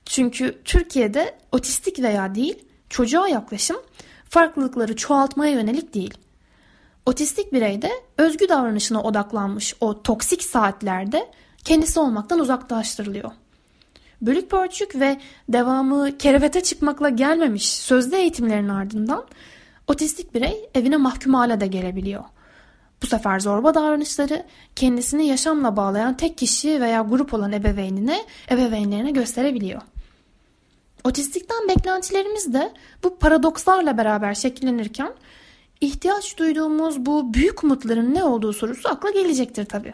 Çünkü 0.10 0.62
Türkiye'de 0.66 1.38
otistik 1.52 2.00
veya 2.00 2.36
değil 2.36 2.66
çocuğa 2.90 3.28
yaklaşım 3.28 3.78
farklılıkları 4.30 4.96
çoğaltmaya 4.96 5.52
yönelik 5.52 5.94
değil. 5.94 6.14
Otistik 7.06 7.54
bireyde 7.54 7.92
özgü 8.18 8.50
davranışına 8.50 9.04
odaklanmış 9.04 9.76
o 9.82 10.04
toksik 10.04 10.44
saatlerde 10.44 11.32
kendisi 11.64 12.00
olmaktan 12.00 12.40
uzaklaştırılıyor. 12.40 13.32
bölük 14.22 14.50
pörçük 14.50 14.96
ve 14.96 15.20
devamı 15.50 16.18
kerevete 16.18 16.64
çıkmakla 16.64 17.10
gelmemiş 17.10 17.70
sözlü 17.70 18.16
eğitimlerin 18.16 18.70
ardından 18.70 19.26
otistik 19.88 20.34
birey 20.34 20.70
evine 20.76 20.98
mahkum 20.98 21.34
hale 21.34 21.60
de 21.62 21.68
gelebiliyor. 21.68 22.24
Bu 23.04 23.08
sefer 23.08 23.40
zorba 23.40 23.74
davranışları 23.74 24.46
kendisini 24.76 25.28
yaşamla 25.28 25.78
bağlayan 25.78 26.18
tek 26.18 26.38
kişi 26.38 26.82
veya 26.82 27.02
grup 27.02 27.34
olan 27.34 27.52
ebeveynine, 27.52 28.26
ebeveynlerine 28.52 29.12
gösterebiliyor. 29.12 29.82
Otistikten 31.04 31.68
beklentilerimiz 31.68 32.54
de 32.54 32.74
bu 33.04 33.18
paradokslarla 33.18 33.98
beraber 33.98 34.34
şekillenirken 34.34 35.14
ihtiyaç 35.82 36.38
duyduğumuz 36.38 37.06
bu 37.06 37.34
büyük 37.34 37.64
umutların 37.64 38.16
ne 38.16 38.24
olduğu 38.24 38.54
sorusu 38.54 38.90
akla 38.90 39.10
gelecektir 39.10 39.66
tabii. 39.66 39.94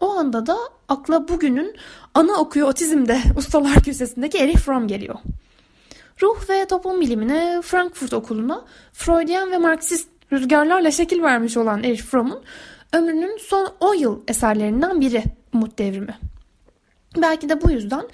O 0.00 0.10
anda 0.10 0.46
da 0.46 0.56
akla 0.88 1.28
bugünün 1.28 1.76
ana 2.14 2.32
okuyor 2.32 2.68
otizmde 2.68 3.20
ustalar 3.36 3.82
köşesindeki 3.82 4.38
Erich 4.38 4.58
Fromm 4.58 4.88
geliyor. 4.88 5.14
Ruh 6.22 6.50
ve 6.50 6.64
toplum 6.64 7.00
bilimine 7.00 7.60
Frankfurt 7.62 8.12
okuluna 8.12 8.64
Freudian 8.92 9.50
ve 9.50 9.58
Marksist 9.58 10.08
rüzgarlarla 10.32 10.90
şekil 10.90 11.22
vermiş 11.22 11.56
olan 11.56 11.84
Erich 11.84 12.02
Fromm'un 12.02 12.40
ömrünün 12.92 13.38
son 13.38 13.72
10 13.80 13.94
yıl 13.94 14.20
eserlerinden 14.28 15.00
biri 15.00 15.24
Umut 15.54 15.78
Devrimi. 15.78 16.18
Belki 17.16 17.48
de 17.48 17.62
bu 17.62 17.70
yüzden 17.70 18.04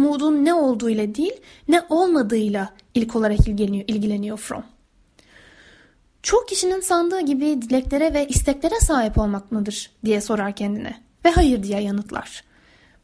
umudun 0.00 0.44
ne 0.44 0.54
olduğuyla 0.54 1.14
değil 1.14 1.32
ne 1.68 1.82
olmadığıyla 1.88 2.72
ilk 2.94 3.16
olarak 3.16 3.48
ilgileniyor, 3.48 3.84
ilgileniyor 3.88 4.36
Fromm. 4.36 4.64
Çok 6.22 6.48
kişinin 6.48 6.80
sandığı 6.80 7.20
gibi 7.20 7.62
dileklere 7.62 8.14
ve 8.14 8.28
isteklere 8.28 8.80
sahip 8.80 9.18
olmak 9.18 9.52
mıdır 9.52 9.90
diye 10.04 10.20
sorar 10.20 10.52
kendine 10.56 11.00
ve 11.24 11.30
hayır 11.30 11.62
diye 11.62 11.80
yanıtlar. 11.80 12.44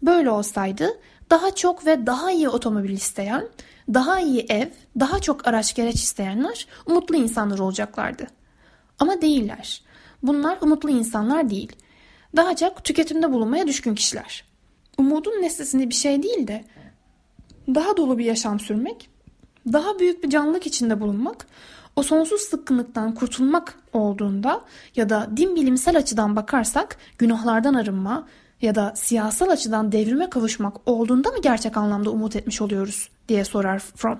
Böyle 0.02 0.30
olsaydı 0.30 0.88
daha 1.30 1.54
çok 1.54 1.86
ve 1.86 2.06
daha 2.06 2.30
iyi 2.30 2.48
otomobil 2.48 2.90
isteyen, 2.90 3.48
daha 3.94 4.20
iyi 4.20 4.46
ev, 4.48 4.68
daha 5.00 5.18
çok 5.18 5.46
araç 5.46 5.74
gereç 5.74 5.96
isteyenler 5.96 6.66
umutlu 6.86 7.16
insanlar 7.16 7.58
olacaklardı. 7.58 8.26
Ama 8.98 9.22
değiller. 9.22 9.82
Bunlar 10.22 10.58
umutlu 10.60 10.90
insanlar 10.90 11.50
değil. 11.50 11.72
Daha 12.36 12.56
çok 12.56 12.84
tüketimde 12.84 13.32
bulunmaya 13.32 13.66
düşkün 13.66 13.94
kişiler. 13.94 14.44
Umudun 14.98 15.42
nesnesinde 15.42 15.88
bir 15.90 15.94
şey 15.94 16.22
değil 16.22 16.46
de 16.46 16.64
daha 17.74 17.96
dolu 17.96 18.18
bir 18.18 18.24
yaşam 18.24 18.60
sürmek, 18.60 19.10
daha 19.72 19.98
büyük 19.98 20.24
bir 20.24 20.30
canlılık 20.30 20.66
içinde 20.66 21.00
bulunmak, 21.00 21.46
o 21.96 22.02
sonsuz 22.02 22.40
sıkkınlıktan 22.40 23.14
kurtulmak 23.14 23.78
olduğunda 23.92 24.60
ya 24.96 25.08
da 25.08 25.30
din 25.36 25.56
bilimsel 25.56 25.96
açıdan 25.96 26.36
bakarsak 26.36 26.96
günahlardan 27.18 27.74
arınma 27.74 28.26
ya 28.62 28.74
da 28.74 28.92
siyasal 28.96 29.48
açıdan 29.48 29.92
devrime 29.92 30.30
kavuşmak 30.30 30.88
olduğunda 30.88 31.28
mı 31.30 31.42
gerçek 31.42 31.76
anlamda 31.76 32.10
umut 32.10 32.36
etmiş 32.36 32.60
oluyoruz 32.60 33.10
diye 33.28 33.44
sorar 33.44 33.78
Fromm. 33.78 34.18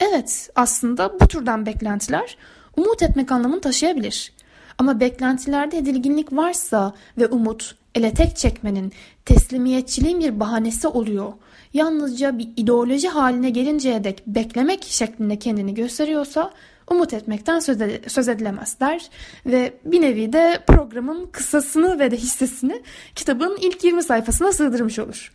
Evet 0.00 0.50
aslında 0.54 1.20
bu 1.20 1.28
türden 1.28 1.66
beklentiler 1.66 2.36
umut 2.76 3.02
etmek 3.02 3.32
anlamını 3.32 3.60
taşıyabilir. 3.60 4.32
Ama 4.78 5.00
beklentilerde 5.00 5.78
edilginlik 5.78 6.32
varsa 6.32 6.94
ve 7.18 7.26
umut 7.26 7.76
ele 7.94 8.14
tek 8.14 8.36
çekmenin, 8.36 8.92
teslimiyetçiliğin 9.24 10.20
bir 10.20 10.40
bahanesi 10.40 10.88
oluyor. 10.88 11.32
Yalnızca 11.76 12.38
bir 12.38 12.48
ideoloji 12.56 13.08
haline 13.08 13.50
gelinceye 13.50 14.04
dek 14.04 14.26
beklemek 14.26 14.84
şeklinde 14.84 15.38
kendini 15.38 15.74
gösteriyorsa 15.74 16.52
umut 16.90 17.14
etmekten 17.14 17.60
söz 18.08 18.28
edilemez 18.28 18.80
der 18.80 19.10
ve 19.46 19.74
bir 19.84 20.00
nevi 20.00 20.32
de 20.32 20.64
programın 20.66 21.26
kısasını 21.26 21.98
ve 21.98 22.10
de 22.10 22.16
hissesini 22.16 22.82
kitabın 23.14 23.56
ilk 23.60 23.84
20 23.84 24.02
sayfasına 24.02 24.52
sığdırmış 24.52 24.98
olur. 24.98 25.32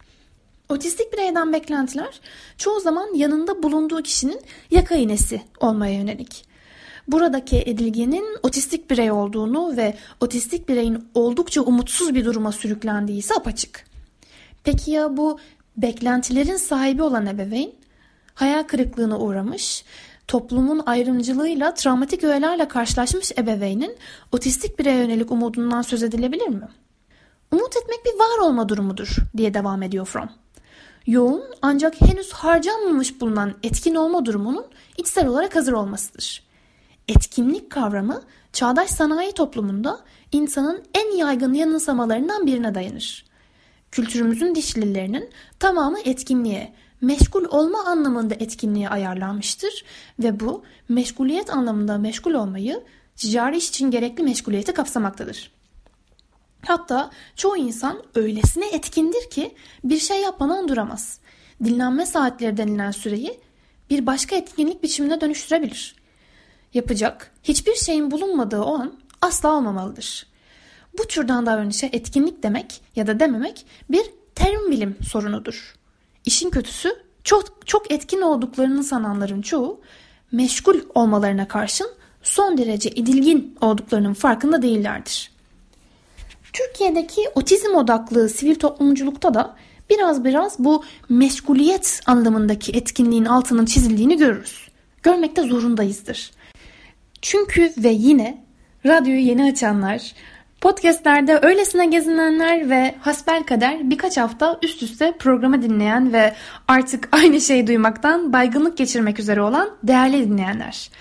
Otistik 0.70 1.14
bireyden 1.14 1.54
beklentiler 1.54 2.22
çoğu 2.58 2.80
zaman 2.80 3.14
yanında 3.16 3.64
bulunduğu 3.64 4.02
kişinin 4.02 4.42
yaka 4.72 4.96
iğnesi 4.96 5.42
olmaya 5.60 5.94
yönelik. 5.94 6.46
Buradaki 7.08 7.58
edilgenin 7.58 8.38
otistik 8.44 8.90
birey 8.90 9.12
olduğunu 9.12 9.78
ve 9.78 9.96
otistik 10.20 10.70
bireyin 10.70 11.10
oldukça 11.14 11.62
umutsuz 11.62 12.16
bir 12.16 12.26
duruma 12.26 12.52
sürüklendiği 12.52 13.20
ise 13.20 13.36
apaçık. 13.36 13.86
Peki 14.64 14.92
ya 14.92 15.18
bu 15.18 15.40
beklentilerin 15.78 16.58
sahibi 16.58 17.04
olan 17.04 17.28
ebeveyn? 17.28 17.72
Hayal 18.34 18.64
kırıklığına 18.64 19.20
uğramış, 19.20 19.86
toplumun 20.28 20.84
ayrımcılığıyla 20.86 21.74
travmatik 21.74 22.24
öğelerle 22.24 22.68
karşılaşmış 22.68 23.32
ebeveynin 23.38 23.98
otistik 24.32 24.80
bireye 24.80 24.98
yönelik 24.98 25.32
umudundan 25.32 25.82
söz 25.82 26.04
edilebilir 26.04 26.48
mi? 26.48 26.68
Umut 27.52 27.78
etmek 27.78 28.06
bir 28.06 28.20
var 28.20 28.48
olma 28.48 28.70
durumudur 28.70 29.16
diye 29.38 29.54
devam 29.54 29.84
ediyor 29.84 30.06
Fromm. 30.06 30.30
Yoğun 31.08 31.44
ancak 31.62 32.02
henüz 32.02 32.32
harcanmamış 32.32 33.22
bulunan 33.22 33.54
etkin 33.64 33.96
olma 33.96 34.26
durumunun 34.26 34.66
içsel 34.98 35.28
olarak 35.28 35.56
hazır 35.56 35.74
olmasıdır. 35.74 36.44
Etkinlik 37.08 37.70
kavramı 37.70 38.22
çağdaş 38.54 38.90
sanayi 38.90 39.32
toplumunda 39.32 40.00
insanın 40.32 40.84
en 40.94 41.18
yaygın 41.18 41.54
yanılsamalarından 41.54 42.48
birine 42.48 42.76
dayanır. 42.76 43.31
Kültürümüzün 43.92 44.56
dişlilerinin 44.56 45.30
tamamı 45.60 46.00
etkinliğe, 46.00 46.74
meşgul 47.02 47.46
olma 47.46 47.86
anlamında 47.86 48.34
etkinliğe 48.34 48.90
ayarlanmıştır 48.90 49.86
ve 50.20 50.40
bu 50.40 50.64
meşguliyet 50.90 51.50
anlamında 51.50 51.98
meşgul 51.98 52.34
olmayı 52.34 52.84
ticari 53.16 53.58
iş 53.58 53.70
için 53.70 53.92
gerekli 53.92 54.24
meşguliyeti 54.24 54.74
kapsamaktadır. 54.74 55.52
Hatta 56.66 57.12
çoğu 57.36 57.58
insan 57.58 58.04
öylesine 58.16 58.70
etkindir 58.70 59.30
ki 59.30 59.56
bir 59.84 60.00
şey 60.00 60.22
yapmadan 60.22 60.68
duramaz. 60.68 61.20
Dinlenme 61.64 62.06
saatleri 62.06 62.58
denilen 62.58 62.92
süreyi 62.92 63.40
bir 63.90 64.06
başka 64.06 64.36
etkinlik 64.36 64.84
biçimine 64.84 65.22
dönüştürebilir. 65.22 65.96
Yapacak 66.74 67.32
hiçbir 67.44 67.76
şeyin 67.76 68.12
bulunmadığı 68.12 68.62
o 68.62 68.76
an 68.76 69.00
asla 69.22 69.58
olmamalıdır. 69.58 70.31
Bu 70.98 71.08
türden 71.08 71.46
davranışa 71.46 71.88
etkinlik 71.92 72.44
demek 72.44 72.82
ya 72.96 73.08
da 73.08 73.20
dememek 73.20 73.66
bir 73.90 74.04
terim 74.36 74.72
bilim 74.72 74.96
sorunudur. 75.12 75.76
İşin 76.26 76.50
kötüsü 76.50 76.90
çok 77.24 77.68
çok 77.68 77.92
etkin 77.92 78.22
olduklarını 78.22 78.84
sananların 78.84 79.42
çoğu 79.42 79.82
meşgul 80.32 80.80
olmalarına 80.96 81.48
karşın 81.48 81.88
son 82.24 82.58
derece 82.58 82.90
edilgin 82.90 83.58
olduklarının 83.62 84.14
farkında 84.14 84.62
değillerdir. 84.62 85.32
Türkiye'deki 86.54 87.22
otizm 87.36 87.76
odaklı 87.76 88.30
sivil 88.30 88.56
toplumculukta 88.56 89.34
da 89.34 89.56
biraz 89.90 90.24
biraz 90.24 90.60
bu 90.60 90.84
meşguliyet 91.10 92.02
anlamındaki 92.06 92.72
etkinliğin 92.72 93.26
altının 93.26 93.66
çizildiğini 93.66 94.18
görürüz. 94.18 94.70
Görmekte 95.04 95.42
zorundayızdır. 95.42 96.32
Çünkü 97.22 97.74
ve 97.78 97.90
yine 97.90 98.44
radyoyu 98.86 99.20
yeni 99.20 99.52
açanlar, 99.52 100.14
podcastlerde 100.62 101.40
öylesine 101.42 101.86
gezinenler 101.86 102.70
ve 102.70 102.96
hasbel 103.02 103.44
kader 103.44 103.90
birkaç 103.90 104.18
hafta 104.18 104.60
üst 104.62 104.84
üste 104.84 105.12
programı 105.20 105.62
dinleyen 105.62 106.14
ve 106.14 106.36
artık 106.68 107.10
aynı 107.16 107.42
şeyi 107.42 107.68
duymaktan 107.68 108.34
baygınlık 108.34 108.78
geçirmek 108.78 109.20
üzere 109.20 109.42
olan 109.42 109.70
değerli 109.84 110.30
dinleyenler. 110.30 110.92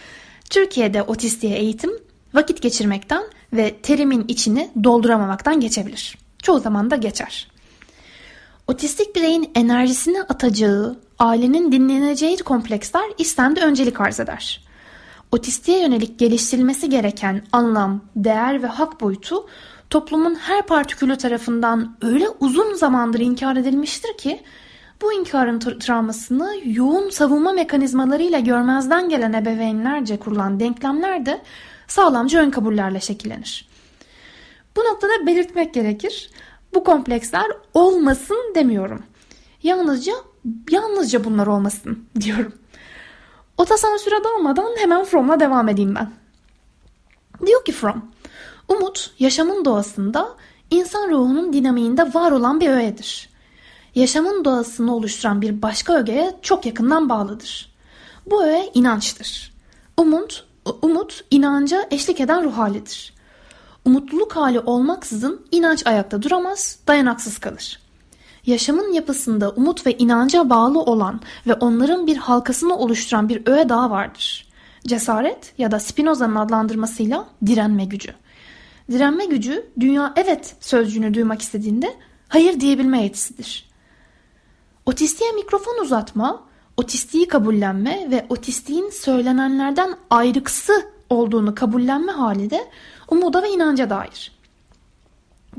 Türkiye'de 0.50 1.02
otistiğe 1.02 1.56
eğitim 1.56 1.90
vakit 2.34 2.62
geçirmekten 2.62 3.22
ve 3.52 3.76
terimin 3.76 4.24
içini 4.28 4.70
dolduramamaktan 4.84 5.60
geçebilir. 5.60 6.18
Çoğu 6.42 6.60
zaman 6.60 6.90
da 6.90 6.96
geçer. 6.96 7.48
Otistik 8.66 9.16
bireyin 9.16 9.50
enerjisini 9.54 10.22
atacağı, 10.22 10.98
ailenin 11.18 11.72
dinleneceği 11.72 12.36
kompleksler 12.36 13.04
istemde 13.18 13.60
öncelik 13.60 14.00
arz 14.00 14.20
eder. 14.20 14.69
Otistiğe 15.32 15.80
yönelik 15.80 16.18
geliştirilmesi 16.18 16.88
gereken 16.88 17.42
anlam, 17.52 18.00
değer 18.16 18.62
ve 18.62 18.66
hak 18.66 19.00
boyutu 19.00 19.46
toplumun 19.90 20.34
her 20.34 20.66
partikülü 20.66 21.16
tarafından 21.16 21.96
öyle 22.02 22.28
uzun 22.28 22.74
zamandır 22.74 23.20
inkar 23.20 23.56
edilmiştir 23.56 24.18
ki 24.18 24.42
bu 25.02 25.12
inkarın 25.12 25.58
travmasını 25.58 26.54
yoğun 26.64 27.10
savunma 27.10 27.52
mekanizmalarıyla 27.52 28.38
görmezden 28.38 29.08
gelen 29.08 29.32
ebeveynlerce 29.32 30.16
kurulan 30.16 30.60
denklemler 30.60 31.26
de 31.26 31.42
sağlamcı 31.88 32.38
ön 32.38 32.50
kabullerle 32.50 33.00
şekillenir. 33.00 33.68
Bu 34.76 34.80
noktada 34.80 35.26
belirtmek 35.26 35.74
gerekir. 35.74 36.30
Bu 36.74 36.84
kompleksler 36.84 37.46
olmasın 37.74 38.52
demiyorum. 38.54 39.02
Yalnızca 39.62 40.12
yalnızca 40.70 41.24
bunlar 41.24 41.46
olmasın 41.46 42.04
diyorum. 42.20 42.52
Otasansüre 43.60 44.24
dalmadan 44.24 44.70
hemen 44.78 45.04
Fromm'la 45.04 45.40
devam 45.40 45.68
edeyim 45.68 45.94
ben. 45.94 46.10
Diyor 47.46 47.64
ki 47.64 47.72
Fromm, 47.72 48.02
umut 48.68 49.10
yaşamın 49.18 49.64
doğasında 49.64 50.28
insan 50.70 51.10
ruhunun 51.10 51.52
dinamiğinde 51.52 52.14
var 52.14 52.30
olan 52.30 52.60
bir 52.60 52.70
öğedir. 52.70 53.28
Yaşamın 53.94 54.44
doğasını 54.44 54.96
oluşturan 54.96 55.42
bir 55.42 55.62
başka 55.62 55.94
ögeye 55.94 56.36
çok 56.42 56.66
yakından 56.66 57.08
bağlıdır. 57.08 57.72
Bu 58.26 58.44
öğe 58.44 58.70
inançtır. 58.74 59.52
Umut 59.96 60.46
Umut 60.82 61.24
inanca 61.30 61.86
eşlik 61.90 62.20
eden 62.20 62.44
ruh 62.44 62.58
halidir. 62.58 63.14
Umutluluk 63.84 64.36
hali 64.36 64.60
olmaksızın 64.60 65.46
inanç 65.50 65.86
ayakta 65.86 66.22
duramaz, 66.22 66.78
dayanaksız 66.88 67.38
kalır. 67.38 67.80
Yaşamın 68.46 68.92
yapısında 68.92 69.50
umut 69.50 69.86
ve 69.86 69.96
inanca 69.96 70.50
bağlı 70.50 70.80
olan 70.80 71.20
ve 71.46 71.54
onların 71.54 72.06
bir 72.06 72.16
halkasını 72.16 72.76
oluşturan 72.76 73.28
bir 73.28 73.42
öğe 73.46 73.68
daha 73.68 73.90
vardır. 73.90 74.46
Cesaret 74.86 75.54
ya 75.58 75.70
da 75.70 75.80
Spinoza'nın 75.80 76.36
adlandırmasıyla 76.36 77.26
direnme 77.46 77.84
gücü. 77.84 78.14
Direnme 78.90 79.24
gücü 79.24 79.66
dünya 79.80 80.12
evet 80.16 80.56
sözcüğünü 80.60 81.14
duymak 81.14 81.42
istediğinde 81.42 81.96
hayır 82.28 82.60
diyebilme 82.60 83.02
yetisidir. 83.02 83.70
Otistiğe 84.86 85.32
mikrofon 85.32 85.82
uzatma, 85.82 86.42
otistiği 86.76 87.28
kabullenme 87.28 88.10
ve 88.10 88.26
otistiğin 88.28 88.90
söylenenlerden 88.90 89.96
ayrıksı 90.10 90.86
olduğunu 91.10 91.54
kabullenme 91.54 92.12
hali 92.12 92.50
de 92.50 92.70
umuda 93.08 93.42
ve 93.42 93.50
inanca 93.50 93.90
dair. 93.90 94.39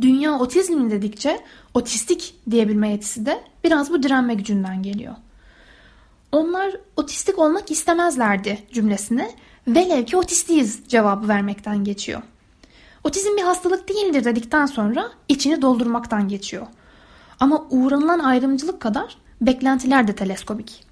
Dünya 0.01 0.39
otizm 0.39 0.89
dedikçe 0.89 1.39
otistik 1.73 2.35
diyebilme 2.51 2.91
yetisi 2.91 3.25
de 3.25 3.43
biraz 3.63 3.89
bu 3.89 4.03
direnme 4.03 4.33
gücünden 4.33 4.83
geliyor. 4.83 5.15
Onlar 6.31 6.71
otistik 6.97 7.39
olmak 7.39 7.71
istemezlerdi 7.71 8.59
cümlesine 8.73 9.31
velev 9.67 10.05
ki 10.05 10.17
otistiyiz 10.17 10.79
cevabı 10.87 11.27
vermekten 11.27 11.83
geçiyor. 11.83 12.21
Otizm 13.03 13.37
bir 13.37 13.41
hastalık 13.41 13.89
değildir 13.89 14.23
dedikten 14.23 14.65
sonra 14.65 15.11
içini 15.29 15.61
doldurmaktan 15.61 16.27
geçiyor. 16.27 16.67
Ama 17.39 17.67
uğranılan 17.69 18.19
ayrımcılık 18.19 18.79
kadar 18.79 19.17
beklentiler 19.41 20.07
de 20.07 20.15
teleskobik. 20.15 20.85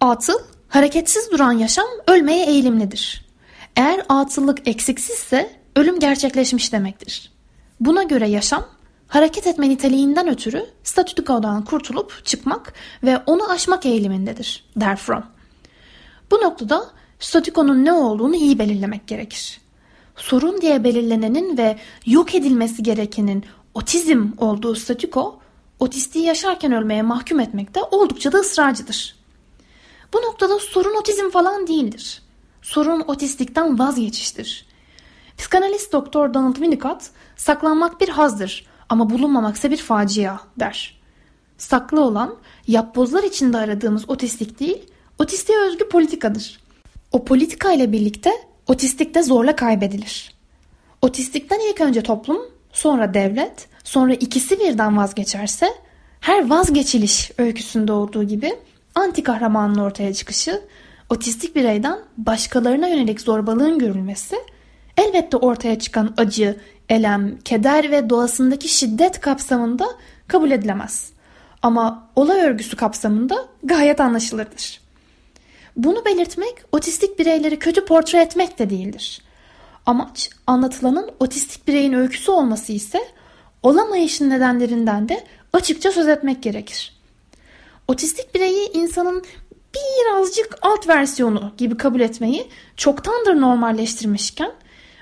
Atıl, 0.00 0.38
hareketsiz 0.68 1.30
duran 1.30 1.52
yaşam 1.52 1.86
ölmeye 2.06 2.46
eğilimlidir. 2.46 3.26
Eğer 3.76 4.06
atıllık 4.08 4.68
eksiksizse 4.68 5.60
ölüm 5.76 6.00
gerçekleşmiş 6.00 6.72
demektir. 6.72 7.35
Buna 7.80 8.02
göre 8.02 8.28
yaşam 8.28 8.66
hareket 9.08 9.46
etme 9.46 9.68
niteliğinden 9.68 10.28
ötürü 10.28 10.66
statükodan 10.84 11.64
kurtulup 11.64 12.24
çıkmak 12.24 12.72
ve 13.02 13.18
onu 13.26 13.50
aşmak 13.50 13.86
eğilimindedir 13.86 14.64
der 14.76 14.96
Fromm. 14.96 15.24
Bu 16.30 16.36
noktada 16.36 16.90
statükonun 17.18 17.84
ne 17.84 17.92
olduğunu 17.92 18.36
iyi 18.36 18.58
belirlemek 18.58 19.06
gerekir. 19.06 19.60
Sorun 20.16 20.60
diye 20.60 20.84
belirlenenin 20.84 21.58
ve 21.58 21.78
yok 22.06 22.34
edilmesi 22.34 22.82
gerekenin 22.82 23.44
otizm 23.74 24.28
olduğu 24.38 24.74
statüko, 24.74 25.40
otistiği 25.78 26.24
yaşarken 26.24 26.72
ölmeye 26.72 27.02
mahkum 27.02 27.40
etmekte 27.40 27.82
oldukça 27.82 28.32
da 28.32 28.38
ısrarcıdır. 28.38 29.16
Bu 30.12 30.18
noktada 30.18 30.58
sorun 30.58 30.96
otizm 31.00 31.30
falan 31.30 31.66
değildir. 31.66 32.22
Sorun 32.62 33.00
otistikten 33.00 33.78
vazgeçiştir. 33.78 34.66
Psikanalist 35.38 35.92
doktor 35.92 36.34
Donald 36.34 36.54
Winnicott 36.54 37.02
saklanmak 37.36 38.00
bir 38.00 38.08
hazdır 38.08 38.66
ama 38.88 39.10
bulunmamaksa 39.10 39.70
bir 39.70 39.76
facia 39.76 40.38
der. 40.60 41.00
Saklı 41.58 42.00
olan 42.00 42.36
yapbozlar 42.66 43.22
içinde 43.22 43.56
aradığımız 43.56 44.10
otistik 44.10 44.60
değil, 44.60 44.86
otistiğe 45.18 45.58
özgü 45.58 45.88
politikadır. 45.88 46.60
O 47.12 47.24
politika 47.24 47.72
ile 47.72 47.92
birlikte 47.92 48.30
otistik 48.66 49.14
de 49.14 49.22
zorla 49.22 49.56
kaybedilir. 49.56 50.34
Otistikten 51.02 51.60
ilk 51.70 51.80
önce 51.80 52.02
toplum, 52.02 52.38
sonra 52.72 53.14
devlet, 53.14 53.68
sonra 53.84 54.14
ikisi 54.14 54.60
birden 54.60 54.96
vazgeçerse 54.96 55.68
her 56.20 56.50
vazgeçiliş 56.50 57.30
öyküsünde 57.38 57.92
olduğu 57.92 58.24
gibi 58.24 58.56
anti 58.94 59.22
kahramanın 59.22 59.78
ortaya 59.78 60.14
çıkışı, 60.14 60.62
otistik 61.10 61.56
bireyden 61.56 61.98
başkalarına 62.18 62.88
yönelik 62.88 63.20
zorbalığın 63.20 63.78
görülmesi, 63.78 64.36
elbette 64.96 65.36
ortaya 65.36 65.78
çıkan 65.78 66.14
acı, 66.16 66.60
elem, 66.88 67.38
keder 67.44 67.90
ve 67.90 68.10
doğasındaki 68.10 68.68
şiddet 68.68 69.20
kapsamında 69.20 69.86
kabul 70.28 70.50
edilemez. 70.50 71.10
Ama 71.62 72.08
olay 72.16 72.40
örgüsü 72.40 72.76
kapsamında 72.76 73.48
gayet 73.64 74.00
anlaşılırdır. 74.00 74.80
Bunu 75.76 76.04
belirtmek 76.04 76.54
otistik 76.72 77.18
bireyleri 77.18 77.58
kötü 77.58 77.84
portre 77.84 78.20
etmek 78.20 78.58
de 78.58 78.70
değildir. 78.70 79.22
Amaç 79.86 80.30
anlatılanın 80.46 81.10
otistik 81.20 81.68
bireyin 81.68 81.92
öyküsü 81.92 82.30
olması 82.30 82.72
ise 82.72 83.00
olamayışın 83.62 84.30
nedenlerinden 84.30 85.08
de 85.08 85.24
açıkça 85.52 85.92
söz 85.92 86.08
etmek 86.08 86.42
gerekir. 86.42 86.96
Otistik 87.88 88.34
bireyi 88.34 88.72
insanın 88.72 89.24
birazcık 89.74 90.58
alt 90.62 90.88
versiyonu 90.88 91.52
gibi 91.56 91.76
kabul 91.76 92.00
etmeyi 92.00 92.48
çoktandır 92.76 93.40
normalleştirmişken 93.40 94.52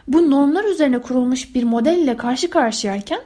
bu 0.08 0.30
normlar 0.30 0.64
üzerine 0.64 0.98
kurulmuş 0.98 1.54
bir 1.54 1.64
model 1.64 1.98
ile 1.98 2.16
karşı 2.16 2.50
karşıyayken 2.50 3.20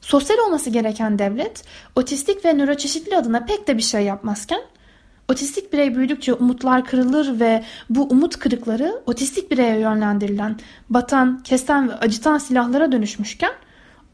sosyal 0.00 0.38
olması 0.38 0.70
gereken 0.70 1.18
devlet 1.18 1.64
otistik 1.96 2.44
ve 2.44 2.52
nöroçeşitli 2.52 3.16
adına 3.16 3.44
pek 3.44 3.68
de 3.68 3.76
bir 3.76 3.82
şey 3.82 4.02
yapmazken 4.02 4.60
otistik 5.28 5.72
birey 5.72 5.96
büyüdükçe 5.96 6.34
umutlar 6.34 6.84
kırılır 6.84 7.40
ve 7.40 7.64
bu 7.90 8.02
umut 8.02 8.38
kırıkları 8.38 9.02
otistik 9.06 9.50
bireye 9.50 9.78
yönlendirilen 9.78 10.56
batan, 10.90 11.42
kesen 11.42 11.88
ve 11.88 11.94
acıtan 11.94 12.38
silahlara 12.38 12.92
dönüşmüşken 12.92 13.52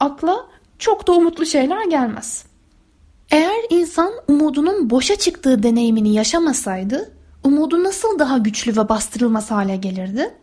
akla 0.00 0.46
çok 0.78 1.06
da 1.06 1.12
umutlu 1.12 1.46
şeyler 1.46 1.84
gelmez. 1.84 2.44
Eğer 3.30 3.60
insan 3.70 4.12
umudunun 4.28 4.90
boşa 4.90 5.16
çıktığı 5.16 5.62
deneyimini 5.62 6.14
yaşamasaydı 6.14 7.12
umudu 7.44 7.84
nasıl 7.84 8.18
daha 8.18 8.38
güçlü 8.38 8.76
ve 8.76 8.88
bastırılmaz 8.88 9.50
hale 9.50 9.76
gelirdi? 9.76 10.34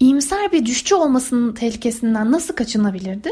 İyimser 0.00 0.52
bir 0.52 0.66
düşçü 0.66 0.94
olmasının 0.94 1.52
tehlikesinden 1.52 2.32
nasıl 2.32 2.54
kaçınabilirdi? 2.54 3.30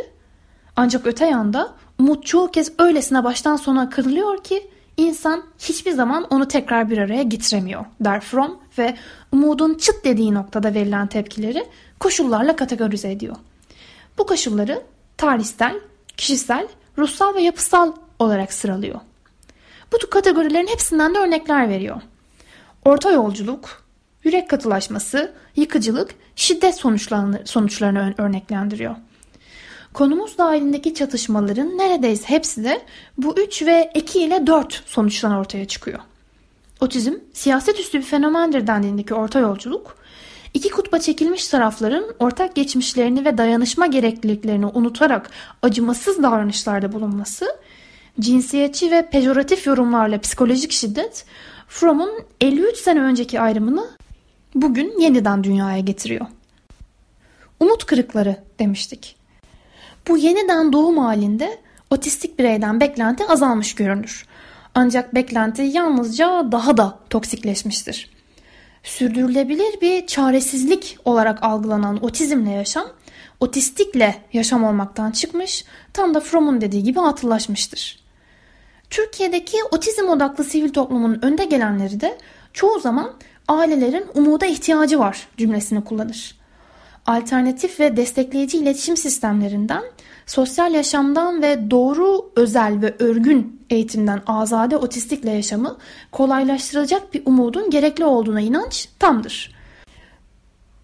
Ancak 0.76 1.06
öte 1.06 1.26
yanda 1.26 1.74
umut 1.98 2.26
çoğu 2.26 2.50
kez 2.50 2.72
öylesine 2.78 3.24
baştan 3.24 3.56
sona 3.56 3.90
kırılıyor 3.90 4.44
ki 4.44 4.70
insan 4.96 5.42
hiçbir 5.58 5.92
zaman 5.92 6.26
onu 6.30 6.48
tekrar 6.48 6.90
bir 6.90 6.98
araya 6.98 7.22
getiremiyor 7.22 7.84
der 8.00 8.20
Fromm 8.20 8.58
ve 8.78 8.96
umudun 9.32 9.74
çıt 9.74 10.04
dediği 10.04 10.34
noktada 10.34 10.74
verilen 10.74 11.06
tepkileri 11.06 11.66
koşullarla 12.00 12.56
kategorize 12.56 13.10
ediyor. 13.10 13.36
Bu 14.18 14.26
koşulları 14.26 14.82
tarihsel, 15.16 15.80
kişisel, 16.16 16.68
ruhsal 16.98 17.34
ve 17.34 17.42
yapısal 17.42 17.92
olarak 18.18 18.52
sıralıyor. 18.52 19.00
Bu 19.92 20.10
kategorilerin 20.10 20.66
hepsinden 20.66 21.14
de 21.14 21.18
örnekler 21.18 21.68
veriyor. 21.68 22.00
Orta 22.84 23.10
yolculuk, 23.10 23.81
yürek 24.24 24.50
katılaşması, 24.50 25.32
yıkıcılık, 25.56 26.14
şiddet 26.36 26.74
sonuçlarını, 27.44 28.14
örneklendiriyor. 28.18 28.94
Konumuz 29.92 30.38
dahilindeki 30.38 30.94
çatışmaların 30.94 31.78
neredeyse 31.78 32.28
hepsi 32.28 32.64
de 32.64 32.82
bu 33.18 33.34
3 33.38 33.62
ve 33.62 33.90
2 33.94 34.22
ile 34.22 34.46
4 34.46 34.82
sonuçtan 34.86 35.32
ortaya 35.32 35.64
çıkıyor. 35.64 35.98
Otizm, 36.80 37.14
siyaset 37.32 37.80
üstü 37.80 37.98
bir 37.98 38.04
fenomendir 38.04 38.66
dendiğindeki 38.66 39.14
orta 39.14 39.38
yolculuk, 39.38 39.96
iki 40.54 40.70
kutba 40.70 40.98
çekilmiş 40.98 41.48
tarafların 41.48 42.04
ortak 42.18 42.54
geçmişlerini 42.54 43.24
ve 43.24 43.38
dayanışma 43.38 43.86
gerekliliklerini 43.86 44.66
unutarak 44.66 45.30
acımasız 45.62 46.22
davranışlarda 46.22 46.92
bulunması, 46.92 47.46
cinsiyetçi 48.20 48.90
ve 48.90 49.08
pejoratif 49.10 49.66
yorumlarla 49.66 50.20
psikolojik 50.20 50.72
şiddet, 50.72 51.24
Fromm'un 51.68 52.10
53 52.40 52.76
sene 52.76 53.00
önceki 53.00 53.40
ayrımını 53.40 53.88
bugün 54.54 55.00
yeniden 55.00 55.44
dünyaya 55.44 55.80
getiriyor. 55.80 56.26
Umut 57.60 57.86
kırıkları 57.86 58.36
demiştik. 58.58 59.16
Bu 60.08 60.18
yeniden 60.18 60.72
doğum 60.72 60.98
halinde 60.98 61.58
otistik 61.90 62.38
bireyden 62.38 62.80
beklenti 62.80 63.26
azalmış 63.26 63.74
görünür. 63.74 64.26
Ancak 64.74 65.14
beklenti 65.14 65.62
yalnızca 65.62 66.52
daha 66.52 66.76
da 66.76 66.98
toksikleşmiştir. 67.10 68.10
Sürdürülebilir 68.82 69.80
bir 69.80 70.06
çaresizlik 70.06 70.98
olarak 71.04 71.42
algılanan 71.42 72.04
otizmle 72.04 72.50
yaşam, 72.50 72.86
otistikle 73.40 74.22
yaşam 74.32 74.64
olmaktan 74.64 75.10
çıkmış, 75.10 75.64
tam 75.92 76.14
da 76.14 76.20
Fromm'un 76.20 76.60
dediği 76.60 76.82
gibi 76.82 77.00
atıllaşmıştır. 77.00 78.02
Türkiye'deki 78.90 79.56
otizm 79.70 80.08
odaklı 80.08 80.44
sivil 80.44 80.72
toplumun 80.72 81.18
önde 81.22 81.44
gelenleri 81.44 82.00
de 82.00 82.18
çoğu 82.52 82.80
zaman 82.80 83.12
ailelerin 83.58 84.04
umuda 84.14 84.46
ihtiyacı 84.46 84.98
var 84.98 85.28
cümlesini 85.36 85.84
kullanır. 85.84 86.42
Alternatif 87.06 87.80
ve 87.80 87.96
destekleyici 87.96 88.58
iletişim 88.58 88.96
sistemlerinden, 88.96 89.82
sosyal 90.26 90.74
yaşamdan 90.74 91.42
ve 91.42 91.70
doğru, 91.70 92.32
özel 92.36 92.80
ve 92.82 92.94
örgün 92.98 93.60
eğitimden 93.70 94.22
azade 94.26 94.76
otistikle 94.76 95.30
yaşamı 95.30 95.76
kolaylaştırılacak 96.12 97.14
bir 97.14 97.22
umudun 97.26 97.70
gerekli 97.70 98.04
olduğuna 98.04 98.40
inanç 98.40 98.88
tamdır. 98.98 99.54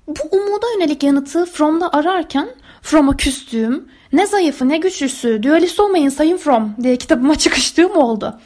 Bu 0.06 0.36
umuda 0.36 0.66
yönelik 0.74 1.02
yanıtı 1.02 1.44
Fromm'da 1.44 1.92
ararken 1.92 2.48
Fromm'a 2.82 3.16
küstüğüm, 3.16 3.88
ne 4.12 4.26
zayıfı 4.26 4.68
ne 4.68 4.78
güçlüsü, 4.78 5.42
dualist 5.42 5.80
olmayın 5.80 6.08
Sayın 6.08 6.36
Fromm 6.36 6.74
diye 6.82 6.96
kitabıma 6.96 7.34
çıkıştığım 7.38 7.96
oldu. 7.96 8.40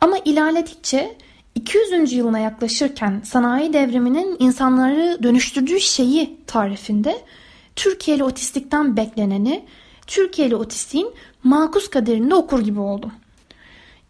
Ama 0.00 0.16
ilerledikçe 0.24 1.16
200. 1.60 2.12
yılına 2.12 2.38
yaklaşırken 2.38 3.20
sanayi 3.24 3.72
devriminin 3.72 4.36
insanları 4.38 5.18
dönüştürdüğü 5.22 5.80
şeyi 5.80 6.36
tarifinde 6.46 7.20
Türkiye'li 7.76 8.24
otistikten 8.24 8.96
bekleneni 8.96 9.64
Türkiye'li 10.06 10.56
otistiğin 10.56 11.14
makus 11.44 11.90
kaderinde 11.90 12.34
okur 12.34 12.60
gibi 12.60 12.80
oldum. 12.80 13.12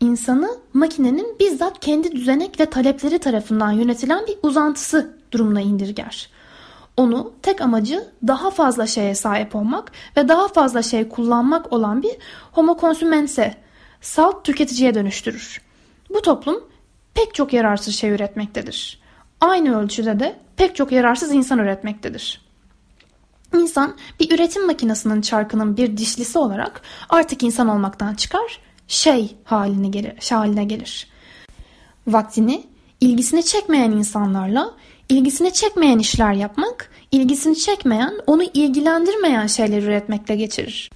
İnsanı 0.01 0.59
makinenin 0.73 1.37
bizzat 1.41 1.81
kendi 1.81 2.13
düzenek 2.13 2.61
ve 2.61 2.67
talepleri 2.67 3.19
tarafından 3.19 3.73
yönetilen 3.73 4.27
bir 4.27 4.37
uzantısı 4.43 5.17
durumuna 5.33 5.61
indirger. 5.61 6.31
Onu 6.97 7.33
tek 7.43 7.61
amacı 7.61 8.05
daha 8.27 8.51
fazla 8.51 8.87
şeye 8.87 9.15
sahip 9.15 9.57
olmak 9.57 9.93
ve 10.17 10.29
daha 10.29 10.49
fazla 10.49 10.83
şey 10.83 11.09
kullanmak 11.09 11.73
olan 11.73 12.03
bir 12.03 12.17
homo 12.53 12.79
consumense, 12.81 13.55
salt 14.01 14.45
tüketiciye 14.45 14.95
dönüştürür. 14.95 15.61
Bu 16.15 16.23
toplum 16.23 16.70
pek 17.15 17.35
çok 17.35 17.53
yararsız 17.53 17.95
şey 17.95 18.11
üretmektedir. 18.11 19.01
Aynı 19.41 19.81
ölçüde 19.81 20.21
de 20.21 20.39
pek 20.57 20.77
çok 20.77 20.93
yararsız 20.93 21.33
insan 21.33 21.59
üretmektedir. 21.59 22.51
İnsan 23.55 23.97
bir 24.21 24.35
üretim 24.35 24.67
makinesinin 24.67 25.21
çarkının 25.21 25.77
bir 25.77 25.97
dişlisi 25.97 26.39
olarak 26.39 26.83
artık 27.09 27.43
insan 27.43 27.69
olmaktan 27.69 28.15
çıkar, 28.15 28.61
şey 28.89 29.37
haline 29.45 29.89
gelir. 29.89 30.21
Şey 30.21 30.39
haline 30.39 30.65
gelir. 30.65 31.09
Vaktini 32.07 32.65
ilgisini 33.01 33.45
çekmeyen 33.45 33.91
insanlarla 33.91 34.75
ilgisini 35.09 35.53
çekmeyen 35.53 35.99
işler 35.99 36.33
yapmak, 36.33 36.91
ilgisini 37.11 37.57
çekmeyen, 37.57 38.15
onu 38.27 38.43
ilgilendirmeyen 38.43 39.47
şeyler 39.47 39.83
üretmekle 39.83 40.37
geçirir. 40.37 40.91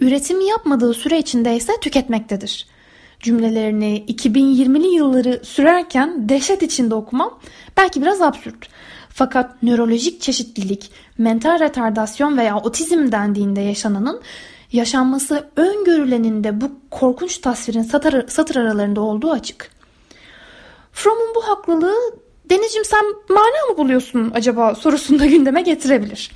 Üretimi 0.00 0.44
yapmadığı 0.44 0.94
süre 0.94 1.18
içinde 1.18 1.56
ise 1.56 1.72
tüketmektedir. 1.80 2.66
Cümlelerini 3.20 4.04
2020'li 4.08 4.86
yılları 4.86 5.40
sürerken 5.44 6.28
dehşet 6.28 6.62
içinde 6.62 6.94
okumam 6.94 7.38
belki 7.76 8.02
biraz 8.02 8.22
absürt. 8.22 8.68
Fakat 9.08 9.62
nörolojik 9.62 10.20
çeşitlilik, 10.20 10.90
mental 11.18 11.60
retardasyon 11.60 12.38
veya 12.38 12.56
otizm 12.58 13.12
dendiğinde 13.12 13.60
yaşananın 13.60 14.20
yaşanması 14.72 15.48
öngörülenin 15.56 16.44
de 16.44 16.60
bu 16.60 16.70
korkunç 16.90 17.38
tasvirin 17.38 17.82
satır, 17.82 18.28
satır 18.28 18.56
aralarında 18.56 19.00
olduğu 19.00 19.30
açık. 19.30 19.70
Fromm'un 20.92 21.34
bu 21.34 21.48
haklılığı 21.48 22.18
Denizciğim 22.50 22.84
sen 22.84 23.04
mana 23.28 23.70
mı 23.70 23.78
buluyorsun 23.78 24.30
acaba 24.34 24.74
sorusunu 24.74 25.18
da 25.18 25.26
gündeme 25.26 25.62
getirebilir. 25.62 26.30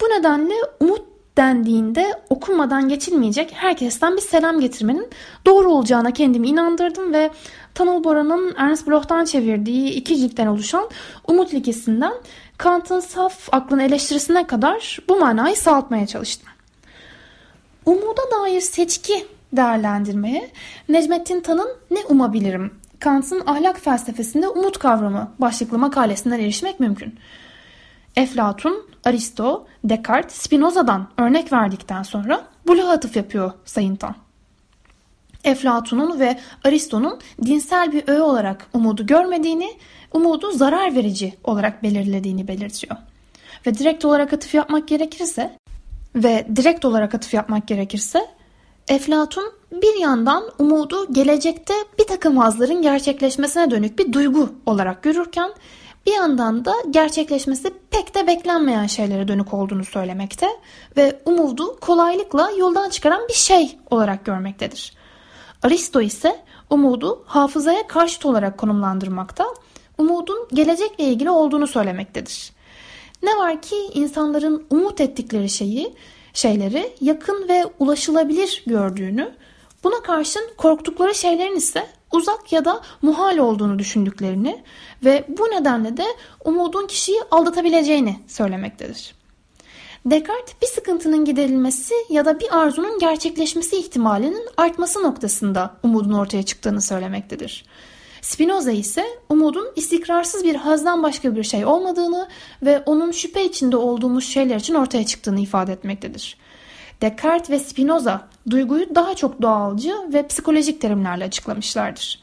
Bu 0.00 0.04
nedenle 0.04 0.54
umut 0.80 1.02
dendiğinde 1.36 2.14
okunmadan 2.30 2.88
geçilmeyecek 2.88 3.52
herkesten 3.54 4.16
bir 4.16 4.20
selam 4.20 4.60
getirmenin 4.60 5.08
doğru 5.46 5.70
olacağına 5.70 6.10
kendimi 6.12 6.48
inandırdım 6.48 7.12
ve 7.12 7.30
Tanıl 7.74 8.04
Bora'nın 8.04 8.54
Ernst 8.56 8.86
Bloch'tan 8.86 9.24
çevirdiği 9.24 9.90
iki 9.90 10.16
ciltten 10.16 10.46
oluşan 10.46 10.88
Umut 11.28 11.54
Likesi'nden 11.54 12.14
Kant'ın 12.58 13.00
saf 13.00 13.48
aklın 13.52 13.78
eleştirisine 13.78 14.46
kadar 14.46 14.98
bu 15.08 15.18
manayı 15.18 15.56
sağaltmaya 15.56 16.06
çalıştım. 16.06 16.48
Umuda 17.86 18.22
dair 18.40 18.60
seçki 18.60 19.26
değerlendirmeye 19.52 20.50
Necmettin 20.88 21.40
Tan'ın 21.40 21.68
Ne 21.90 21.98
Umabilirim 22.08 22.74
Kant'ın 23.00 23.42
ahlak 23.46 23.80
felsefesinde 23.80 24.48
umut 24.48 24.78
kavramı 24.78 25.32
başlıklı 25.38 25.78
makalesinden 25.78 26.38
erişmek 26.40 26.80
mümkün. 26.80 27.14
Eflatun, 28.16 28.86
Aristo, 29.04 29.66
Descartes, 29.84 30.36
Spinoza'dan 30.36 31.08
örnek 31.18 31.52
verdikten 31.52 32.02
sonra 32.02 32.44
Bloch'a 32.68 32.90
atıf 32.90 33.16
yapıyor 33.16 33.52
Sayın 33.64 33.96
Tan. 33.96 34.14
Eflatun'un 35.44 36.20
ve 36.20 36.38
Aristo'nun 36.64 37.20
dinsel 37.44 37.92
bir 37.92 38.08
öğe 38.08 38.22
olarak 38.22 38.66
umudu 38.72 39.06
görmediğini, 39.06 39.78
umudu 40.12 40.52
zarar 40.52 40.94
verici 40.94 41.34
olarak 41.44 41.82
belirlediğini 41.82 42.48
belirtiyor. 42.48 42.96
Ve 43.66 43.78
direkt 43.78 44.04
olarak 44.04 44.32
atıf 44.32 44.54
yapmak 44.54 44.88
gerekirse 44.88 45.58
ve 46.14 46.46
direkt 46.56 46.84
olarak 46.84 47.14
atıf 47.14 47.34
yapmak 47.34 47.68
gerekirse 47.68 48.26
Eflatun 48.88 49.52
bir 49.72 50.00
yandan 50.00 50.44
umudu 50.58 51.12
gelecekte 51.12 51.74
bir 51.98 52.04
takım 52.04 52.36
hazların 52.36 52.82
gerçekleşmesine 52.82 53.70
dönük 53.70 53.98
bir 53.98 54.12
duygu 54.12 54.52
olarak 54.66 55.02
görürken 55.02 55.50
bir 56.06 56.12
yandan 56.12 56.64
da 56.64 56.74
gerçekleşmesi 56.90 57.74
pek 57.90 58.14
de 58.14 58.26
beklenmeyen 58.26 58.86
şeylere 58.86 59.28
dönük 59.28 59.54
olduğunu 59.54 59.84
söylemekte 59.84 60.46
ve 60.96 61.22
umudu 61.24 61.80
kolaylıkla 61.80 62.50
yoldan 62.58 62.90
çıkaran 62.90 63.28
bir 63.28 63.34
şey 63.34 63.78
olarak 63.90 64.24
görmektedir. 64.24 64.94
Aristo 65.62 66.00
ise 66.00 66.44
umudu 66.70 67.24
hafızaya 67.26 67.86
karşıt 67.86 68.26
olarak 68.26 68.58
konumlandırmakta, 68.58 69.46
umudun 69.98 70.48
gelecekle 70.52 71.04
ilgili 71.04 71.30
olduğunu 71.30 71.66
söylemektedir. 71.66 72.52
Ne 73.22 73.36
var 73.36 73.62
ki 73.62 73.76
insanların 73.94 74.66
umut 74.70 75.00
ettikleri 75.00 75.48
şeyi, 75.48 75.94
şeyleri 76.32 76.92
yakın 77.00 77.48
ve 77.48 77.64
ulaşılabilir 77.78 78.62
gördüğünü, 78.66 79.34
buna 79.84 80.02
karşın 80.02 80.50
korktukları 80.56 81.14
şeylerin 81.14 81.56
ise 81.56 81.86
uzak 82.12 82.52
ya 82.52 82.64
da 82.64 82.80
muhal 83.02 83.38
olduğunu 83.38 83.78
düşündüklerini 83.78 84.62
ve 85.04 85.24
bu 85.28 85.42
nedenle 85.42 85.96
de 85.96 86.04
umudun 86.44 86.86
kişiyi 86.86 87.20
aldatabileceğini 87.30 88.16
söylemektedir. 88.26 89.14
Descartes 90.06 90.54
bir 90.62 90.66
sıkıntının 90.66 91.24
giderilmesi 91.24 91.94
ya 92.08 92.24
da 92.24 92.40
bir 92.40 92.58
arzunun 92.58 92.98
gerçekleşmesi 92.98 93.76
ihtimalinin 93.76 94.48
artması 94.56 95.02
noktasında 95.02 95.76
umudun 95.82 96.12
ortaya 96.12 96.42
çıktığını 96.42 96.82
söylemektedir. 96.82 97.64
Spinoza 98.22 98.70
ise 98.70 99.04
umudun 99.28 99.68
istikrarsız 99.76 100.44
bir 100.44 100.54
hazdan 100.54 101.02
başka 101.02 101.36
bir 101.36 101.44
şey 101.44 101.64
olmadığını 101.64 102.28
ve 102.62 102.82
onun 102.86 103.10
şüphe 103.10 103.44
içinde 103.44 103.76
olduğumuz 103.76 104.24
şeyler 104.24 104.56
için 104.56 104.74
ortaya 104.74 105.06
çıktığını 105.06 105.40
ifade 105.40 105.72
etmektedir. 105.72 106.36
Descartes 107.02 107.50
ve 107.50 107.58
Spinoza 107.58 108.28
duyguyu 108.50 108.94
daha 108.94 109.14
çok 109.14 109.42
doğalcı 109.42 109.94
ve 110.12 110.26
psikolojik 110.26 110.80
terimlerle 110.80 111.24
açıklamışlardır. 111.24 112.20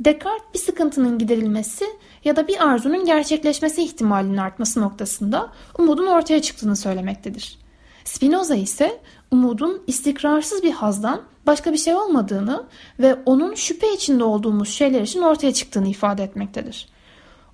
Descartes 0.00 0.54
bir 0.54 0.58
sıkıntının 0.58 1.18
giderilmesi 1.18 1.84
ya 2.24 2.36
da 2.36 2.48
bir 2.48 2.68
arzunun 2.68 3.04
gerçekleşmesi 3.04 3.82
ihtimalinin 3.82 4.36
artması 4.36 4.80
noktasında 4.80 5.52
umudun 5.78 6.06
ortaya 6.06 6.42
çıktığını 6.42 6.76
söylemektedir. 6.76 7.58
Spinoza 8.04 8.54
ise 8.54 9.00
umudun 9.30 9.82
istikrarsız 9.86 10.62
bir 10.62 10.72
hazdan 10.72 11.22
başka 11.46 11.72
bir 11.72 11.78
şey 11.78 11.94
olmadığını 11.94 12.64
ve 13.00 13.16
onun 13.26 13.54
şüphe 13.54 13.94
içinde 13.94 14.24
olduğumuz 14.24 14.68
şeyler 14.68 15.02
için 15.02 15.22
ortaya 15.22 15.52
çıktığını 15.52 15.88
ifade 15.88 16.24
etmektedir. 16.24 16.88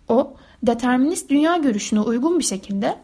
O, 0.09 0.35
determinist 0.63 1.31
dünya 1.31 1.57
görüşüne 1.57 2.01
uygun 2.01 2.39
bir 2.39 2.45
şekilde 2.45 2.97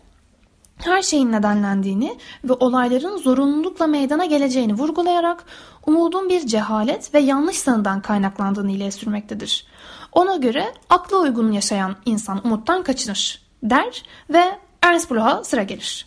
her 0.79 1.03
şeyin 1.03 1.33
nedenlendiğini 1.33 2.19
ve 2.45 2.53
olayların 2.53 3.17
zorunlulukla 3.17 3.87
meydana 3.87 4.25
geleceğini 4.25 4.75
vurgulayarak 4.75 5.45
umudun 5.87 6.29
bir 6.29 6.47
cehalet 6.47 7.15
ve 7.15 7.19
yanlış 7.19 7.59
sanıdan 7.59 8.03
kaynaklandığını 8.03 8.71
ile 8.71 8.91
sürmektedir. 8.91 9.67
Ona 10.13 10.37
göre 10.37 10.75
akla 10.89 11.17
uygun 11.17 11.53
yaşayan 11.53 11.97
insan 12.07 12.47
umuttan 12.47 12.83
kaçınır 12.83 13.43
der 13.63 14.03
ve 14.31 14.59
Ernst 14.83 15.11
Bloch'a 15.11 15.45
sıra 15.45 15.63
gelir. 15.63 16.07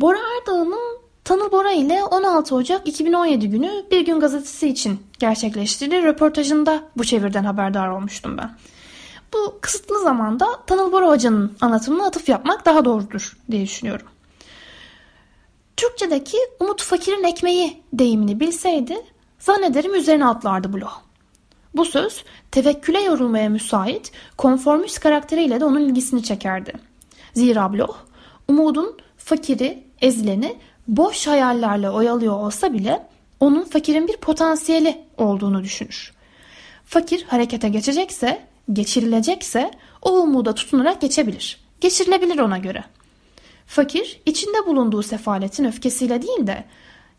Bora 0.00 0.18
Erdağ'ın 0.18 0.74
Tanıl 1.24 1.52
Bora 1.52 1.72
ile 1.72 2.04
16 2.04 2.54
Ocak 2.54 2.88
2017 2.88 3.50
günü 3.50 3.70
Bir 3.90 4.00
Gün 4.00 4.20
Gazetesi 4.20 4.68
için 4.68 5.00
gerçekleştirdiği 5.18 6.02
röportajında 6.02 6.82
bu 6.96 7.04
çevirden 7.04 7.44
haberdar 7.44 7.88
olmuştum 7.88 8.38
ben. 8.38 8.50
Bu 9.32 9.58
kısıtlı 9.60 10.02
zamanda 10.02 10.46
Tanıl 10.66 10.92
Bora 10.92 11.08
Hoca'nın 11.08 11.56
anlatımına 11.60 12.06
atıf 12.06 12.28
yapmak 12.28 12.66
daha 12.66 12.84
doğrudur 12.84 13.36
diye 13.50 13.62
düşünüyorum. 13.62 14.06
Türkçedeki 15.76 16.36
Umut 16.60 16.82
Fakir'in 16.82 17.24
ekmeği 17.24 17.82
deyimini 17.92 18.40
bilseydi 18.40 18.96
zannederim 19.38 19.94
üzerine 19.94 20.26
atlardı 20.26 20.72
blog. 20.72 20.90
Bu 21.74 21.84
söz 21.84 22.24
tevekküle 22.50 23.00
yorulmaya 23.00 23.48
müsait 23.48 24.12
konformist 24.36 25.00
karakteriyle 25.00 25.60
de 25.60 25.64
onun 25.64 25.80
ilgisini 25.80 26.22
çekerdi. 26.22 26.72
Zira 27.34 27.72
blog 27.72 27.96
umudun 28.48 28.96
fakiri, 29.16 29.84
ezileni 30.00 30.56
boş 30.88 31.26
hayallerle 31.26 31.90
oyalıyor 31.90 32.34
olsa 32.34 32.72
bile 32.72 33.06
onun 33.40 33.64
fakirin 33.64 34.08
bir 34.08 34.16
potansiyeli 34.16 35.04
olduğunu 35.18 35.64
düşünür. 35.64 36.12
Fakir 36.84 37.22
harekete 37.22 37.68
geçecekse, 37.68 38.46
geçirilecekse 38.72 39.70
o 40.02 40.10
umuda 40.10 40.54
tutunarak 40.54 41.00
geçebilir. 41.00 41.60
Geçirilebilir 41.80 42.38
ona 42.38 42.58
göre. 42.58 42.84
Fakir 43.66 44.20
içinde 44.26 44.66
bulunduğu 44.66 45.02
sefaletin 45.02 45.64
öfkesiyle 45.64 46.22
değil 46.22 46.46
de 46.46 46.64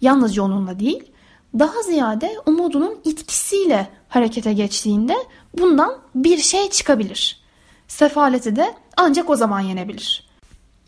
yalnızca 0.01 0.43
onunla 0.43 0.79
değil, 0.79 1.11
daha 1.59 1.81
ziyade 1.81 2.35
umudunun 2.45 2.99
itkisiyle 3.03 3.87
harekete 4.09 4.53
geçtiğinde 4.53 5.15
bundan 5.57 5.97
bir 6.15 6.37
şey 6.37 6.69
çıkabilir. 6.69 7.41
Sefaleti 7.87 8.55
de 8.55 8.75
ancak 8.97 9.29
o 9.29 9.35
zaman 9.35 9.59
yenebilir. 9.59 10.29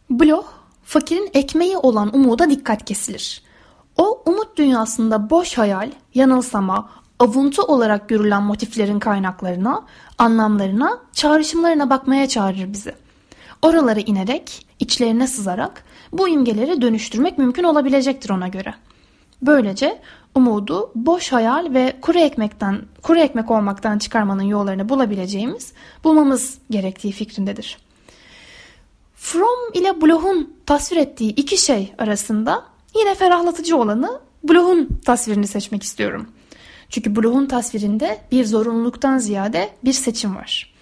Bloch 0.09 0.45
fakirin 0.83 1.29
ekmeği 1.33 1.77
olan 1.77 2.15
umuda 2.15 2.49
dikkat 2.49 2.85
kesilir. 2.85 3.43
O 3.97 4.23
umut 4.25 4.57
dünyasında 4.57 5.29
boş 5.29 5.57
hayal, 5.57 5.91
yanılsama, 6.13 6.89
avuntu 7.19 7.63
olarak 7.63 8.09
görülen 8.09 8.43
motiflerin 8.43 8.99
kaynaklarına, 8.99 9.85
anlamlarına, 10.17 10.99
çağrışımlarına 11.13 11.89
bakmaya 11.89 12.27
çağırır 12.27 12.73
bizi. 12.73 12.95
Oralara 13.61 13.99
inerek 13.99 14.67
içlerine 14.79 15.27
sızarak 15.27 15.83
bu 16.11 16.29
imgeleri 16.29 16.81
dönüştürmek 16.81 17.37
mümkün 17.37 17.63
olabilecektir 17.63 18.29
ona 18.29 18.47
göre. 18.47 18.73
Böylece 19.41 20.01
umudu 20.35 20.91
boş 20.95 21.31
hayal 21.31 21.73
ve 21.73 21.97
kuru 22.01 22.19
ekmekten 22.19 22.81
kuru 23.01 23.19
ekmek 23.19 23.51
olmaktan 23.51 23.97
çıkarmanın 23.97 24.43
yollarını 24.43 24.89
bulabileceğimiz, 24.89 25.73
bulmamız 26.03 26.57
gerektiği 26.69 27.11
fikrindedir. 27.11 27.77
Fromm 29.15 29.73
ile 29.73 30.01
Bloch'un 30.01 30.53
tasvir 30.65 30.97
ettiği 30.97 31.35
iki 31.35 31.57
şey 31.57 31.93
arasında 31.97 32.65
yine 32.99 33.15
ferahlatıcı 33.15 33.77
olanı 33.77 34.19
Bloch'un 34.43 34.89
tasvirini 35.05 35.47
seçmek 35.47 35.83
istiyorum. 35.83 36.27
Çünkü 36.89 37.15
Bloch'un 37.15 37.45
tasvirinde 37.45 38.21
bir 38.31 38.45
zorunluluktan 38.45 39.17
ziyade 39.17 39.69
bir 39.83 39.93
seçim 39.93 40.35
var. 40.35 40.73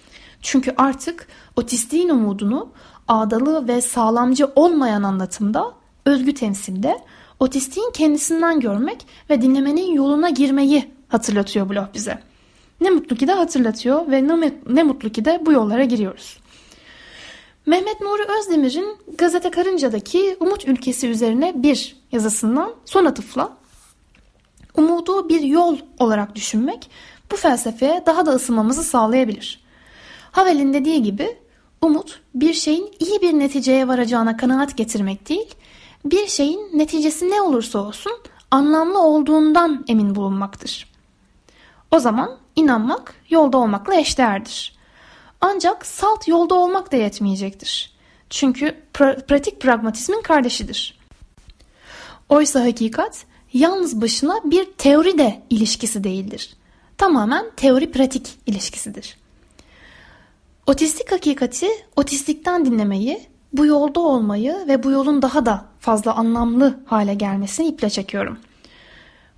Çünkü 0.41 0.73
artık 0.77 1.27
otistiğin 1.55 2.09
umudunu 2.09 2.69
ağdalı 3.07 3.67
ve 3.67 3.81
sağlamcı 3.81 4.51
olmayan 4.55 5.03
anlatımda, 5.03 5.73
özgü 6.05 6.33
temsilde 6.33 6.99
otistiğin 7.39 7.91
kendisinden 7.91 8.59
görmek 8.59 9.05
ve 9.29 9.41
dinlemenin 9.41 9.93
yoluna 9.93 10.29
girmeyi 10.29 10.91
hatırlatıyor 11.07 11.69
Bloch 11.69 11.93
bize. 11.93 12.19
Ne 12.81 12.89
mutlu 12.89 13.15
ki 13.15 13.27
de 13.27 13.33
hatırlatıyor 13.33 14.11
ve 14.11 14.27
ne 14.67 14.83
mutlu 14.83 15.09
ki 15.09 15.25
de 15.25 15.41
bu 15.45 15.51
yollara 15.51 15.83
giriyoruz. 15.83 16.37
Mehmet 17.65 18.01
Nuri 18.01 18.21
Özdemir'in 18.39 18.97
Gazete 19.17 19.51
Karınca'daki 19.51 20.37
Umut 20.39 20.67
Ülkesi 20.67 21.07
üzerine 21.07 21.53
bir 21.55 21.95
yazısından 22.11 22.73
son 22.85 23.05
atıfla 23.05 23.57
umudu 24.77 25.29
bir 25.29 25.41
yol 25.41 25.77
olarak 25.99 26.35
düşünmek 26.35 26.89
bu 27.31 27.35
felsefeye 27.35 28.03
daha 28.05 28.25
da 28.25 28.31
ısınmamızı 28.31 28.83
sağlayabilir. 28.83 29.61
Havel'in 30.31 30.73
dediği 30.73 31.03
gibi 31.03 31.37
umut 31.81 32.19
bir 32.35 32.53
şeyin 32.53 32.93
iyi 32.99 33.21
bir 33.21 33.33
neticeye 33.33 33.87
varacağına 33.87 34.37
kanaat 34.37 34.77
getirmek 34.77 35.29
değil, 35.29 35.55
bir 36.05 36.27
şeyin 36.27 36.69
neticesi 36.73 37.29
ne 37.29 37.41
olursa 37.41 37.79
olsun 37.79 38.13
anlamlı 38.51 39.03
olduğundan 39.03 39.85
emin 39.87 40.15
bulunmaktır. 40.15 40.87
O 41.91 41.99
zaman 41.99 42.37
inanmak 42.55 43.13
yolda 43.29 43.57
olmakla 43.57 43.95
eşdeğerdir. 43.95 44.77
Ancak 45.41 45.85
salt 45.85 46.27
yolda 46.27 46.55
olmak 46.55 46.91
da 46.91 46.95
yetmeyecektir. 46.95 47.97
Çünkü 48.29 48.75
pra- 48.93 49.25
pratik 49.25 49.61
pragmatizmin 49.61 50.21
kardeşidir. 50.21 50.99
Oysa 52.29 52.63
hakikat 52.63 53.25
yalnız 53.53 54.01
başına 54.01 54.39
bir 54.45 54.65
teori 54.65 55.17
de 55.17 55.41
ilişkisi 55.49 56.03
değildir. 56.03 56.55
Tamamen 56.97 57.45
teori 57.57 57.91
pratik 57.91 58.39
ilişkisidir. 58.45 59.17
Otistik 60.67 61.11
hakikati 61.11 61.67
otistikten 61.95 62.65
dinlemeyi, 62.65 63.27
bu 63.53 63.65
yolda 63.65 63.99
olmayı 63.99 64.57
ve 64.67 64.83
bu 64.83 64.91
yolun 64.91 65.21
daha 65.21 65.45
da 65.45 65.65
fazla 65.79 66.13
anlamlı 66.13 66.79
hale 66.85 67.13
gelmesini 67.13 67.67
iple 67.67 67.89
çekiyorum. 67.89 68.37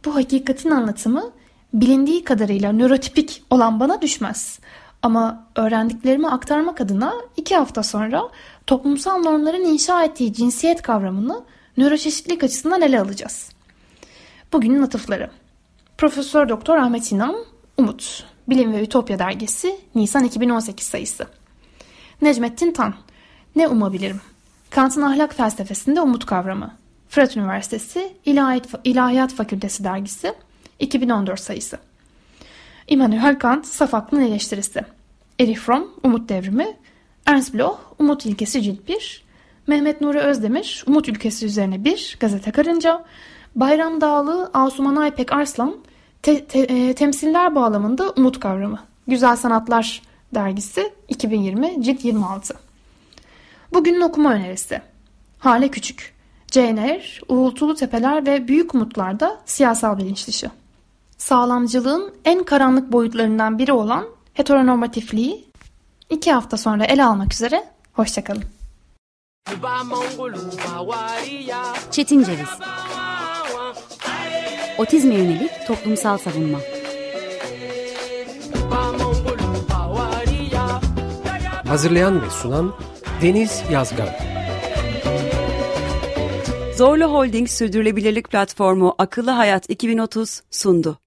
Bu 0.06 0.16
hakikatin 0.16 0.72
anlatımı 0.72 1.32
bilindiği 1.74 2.24
kadarıyla 2.24 2.72
nörotipik 2.72 3.44
olan 3.50 3.80
bana 3.80 4.02
düşmez. 4.02 4.60
Ama 5.02 5.48
öğrendiklerimi 5.56 6.28
aktarmak 6.28 6.82
adına 6.82 7.14
iki 7.38 7.56
hafta 7.56 7.84
sonra 7.84 8.30
toplumsal 8.68 9.18
normların 9.18 9.66
inşa 9.66 10.04
ettiği 10.04 10.34
cinsiyet 10.34 10.82
kavramını 10.82 11.44
nöroçeşitlilik 11.78 12.44
açısından 12.44 12.82
ele 12.82 13.00
alacağız. 13.00 13.50
Bugünün 14.54 14.82
atıfları. 14.82 15.30
Profesör 15.98 16.50
Doktor 16.50 16.78
Ahmet 16.78 17.12
İnan, 17.12 17.36
Umut, 17.78 18.26
Bilim 18.50 18.74
ve 18.74 18.84
Ütopya 18.84 19.20
dergisi, 19.20 19.80
Nisan 19.96 20.24
2018 20.24 20.88
sayısı. 20.88 21.28
Necmettin 22.22 22.72
Tan, 22.72 22.94
Ne 23.56 23.68
umabilirim? 23.68 24.22
Kant'ın 24.70 25.02
ahlak 25.02 25.36
felsefesinde 25.36 26.02
umut 26.02 26.26
kavramı. 26.26 26.74
Fırat 27.10 27.38
Üniversitesi 27.38 28.14
İlahiyat, 28.84 29.34
Fakültesi 29.34 29.84
dergisi, 29.84 30.34
2014 30.80 31.40
sayısı. 31.40 31.78
Immanuel 32.88 33.40
Kant, 33.40 33.66
Saf 33.66 33.94
Aklın 33.94 34.22
Eleştirisi. 34.22 34.82
Erich 35.40 35.60
Fromm, 35.60 35.88
Umut 36.04 36.30
Devrimi. 36.30 36.78
Ernst 37.26 37.54
Bloch, 37.54 37.78
Umut 38.00 38.26
İlkesi 38.26 38.62
Cilt 38.62 38.88
1. 38.88 39.24
Mehmet 39.68 40.02
Nuri 40.02 40.20
Özdemir, 40.20 40.84
Umut 40.88 41.10
Ülkesi 41.10 41.46
Üzerine 41.46 41.84
1, 41.84 42.18
Gazete 42.20 42.52
Karınca. 42.52 43.06
Bayram 43.56 44.02
Dağlı, 44.02 44.52
Asuman 44.54 44.96
Aypek 44.96 45.34
Arslan, 45.34 45.76
te, 46.22 46.46
te, 46.46 46.60
e, 46.60 46.94
temsiller 46.96 47.56
bağlamında 47.56 48.10
umut 48.18 48.40
kavramı. 48.40 48.80
Güzel 49.08 49.36
Sanatlar 49.36 50.02
Dergisi 50.36 50.94
2020 51.08 51.84
cilt 51.84 52.06
26. 52.06 52.54
Bugünün 53.74 54.02
okuma 54.02 54.34
önerisi. 54.34 54.82
Hale 55.40 55.68
Küçük. 55.72 56.14
CNR, 56.48 57.22
Uğultulu 57.28 57.76
Tepeler 57.76 58.26
ve 58.26 58.48
Büyük 58.48 58.76
Umutlar'da 58.76 59.38
siyasal 59.46 59.98
bilinç 59.98 60.28
dışı. 60.28 60.50
Sağlamcılığın 61.18 62.14
en 62.26 62.44
karanlık 62.44 62.92
boyutlarından 62.92 63.60
biri 63.60 63.74
olan 63.74 64.06
heteronormatifliği 64.34 65.46
iki 66.10 66.32
hafta 66.32 66.58
sonra 66.58 66.86
ele 66.86 67.06
almak 67.06 67.34
üzere. 67.34 67.64
Hoşçakalın. 67.94 68.44
Çetin 71.92 72.24
Ceviz 72.24 72.50
Otizme 74.80 75.16
yönelik 75.16 75.52
toplumsal 75.68 76.18
savunma 76.18 76.60
Hazırlayan 81.68 82.22
ve 82.22 82.30
sunan 82.30 82.76
Deniz 83.22 83.64
Yazgar 83.72 84.20
Zorlu 86.76 87.06
Holding 87.06 87.50
Sürdürülebilirlik 87.50 88.30
Platformu 88.30 88.96
Akıllı 88.98 89.32
Hayat 89.32 89.70
2030 89.70 90.42
sundu. 90.52 90.98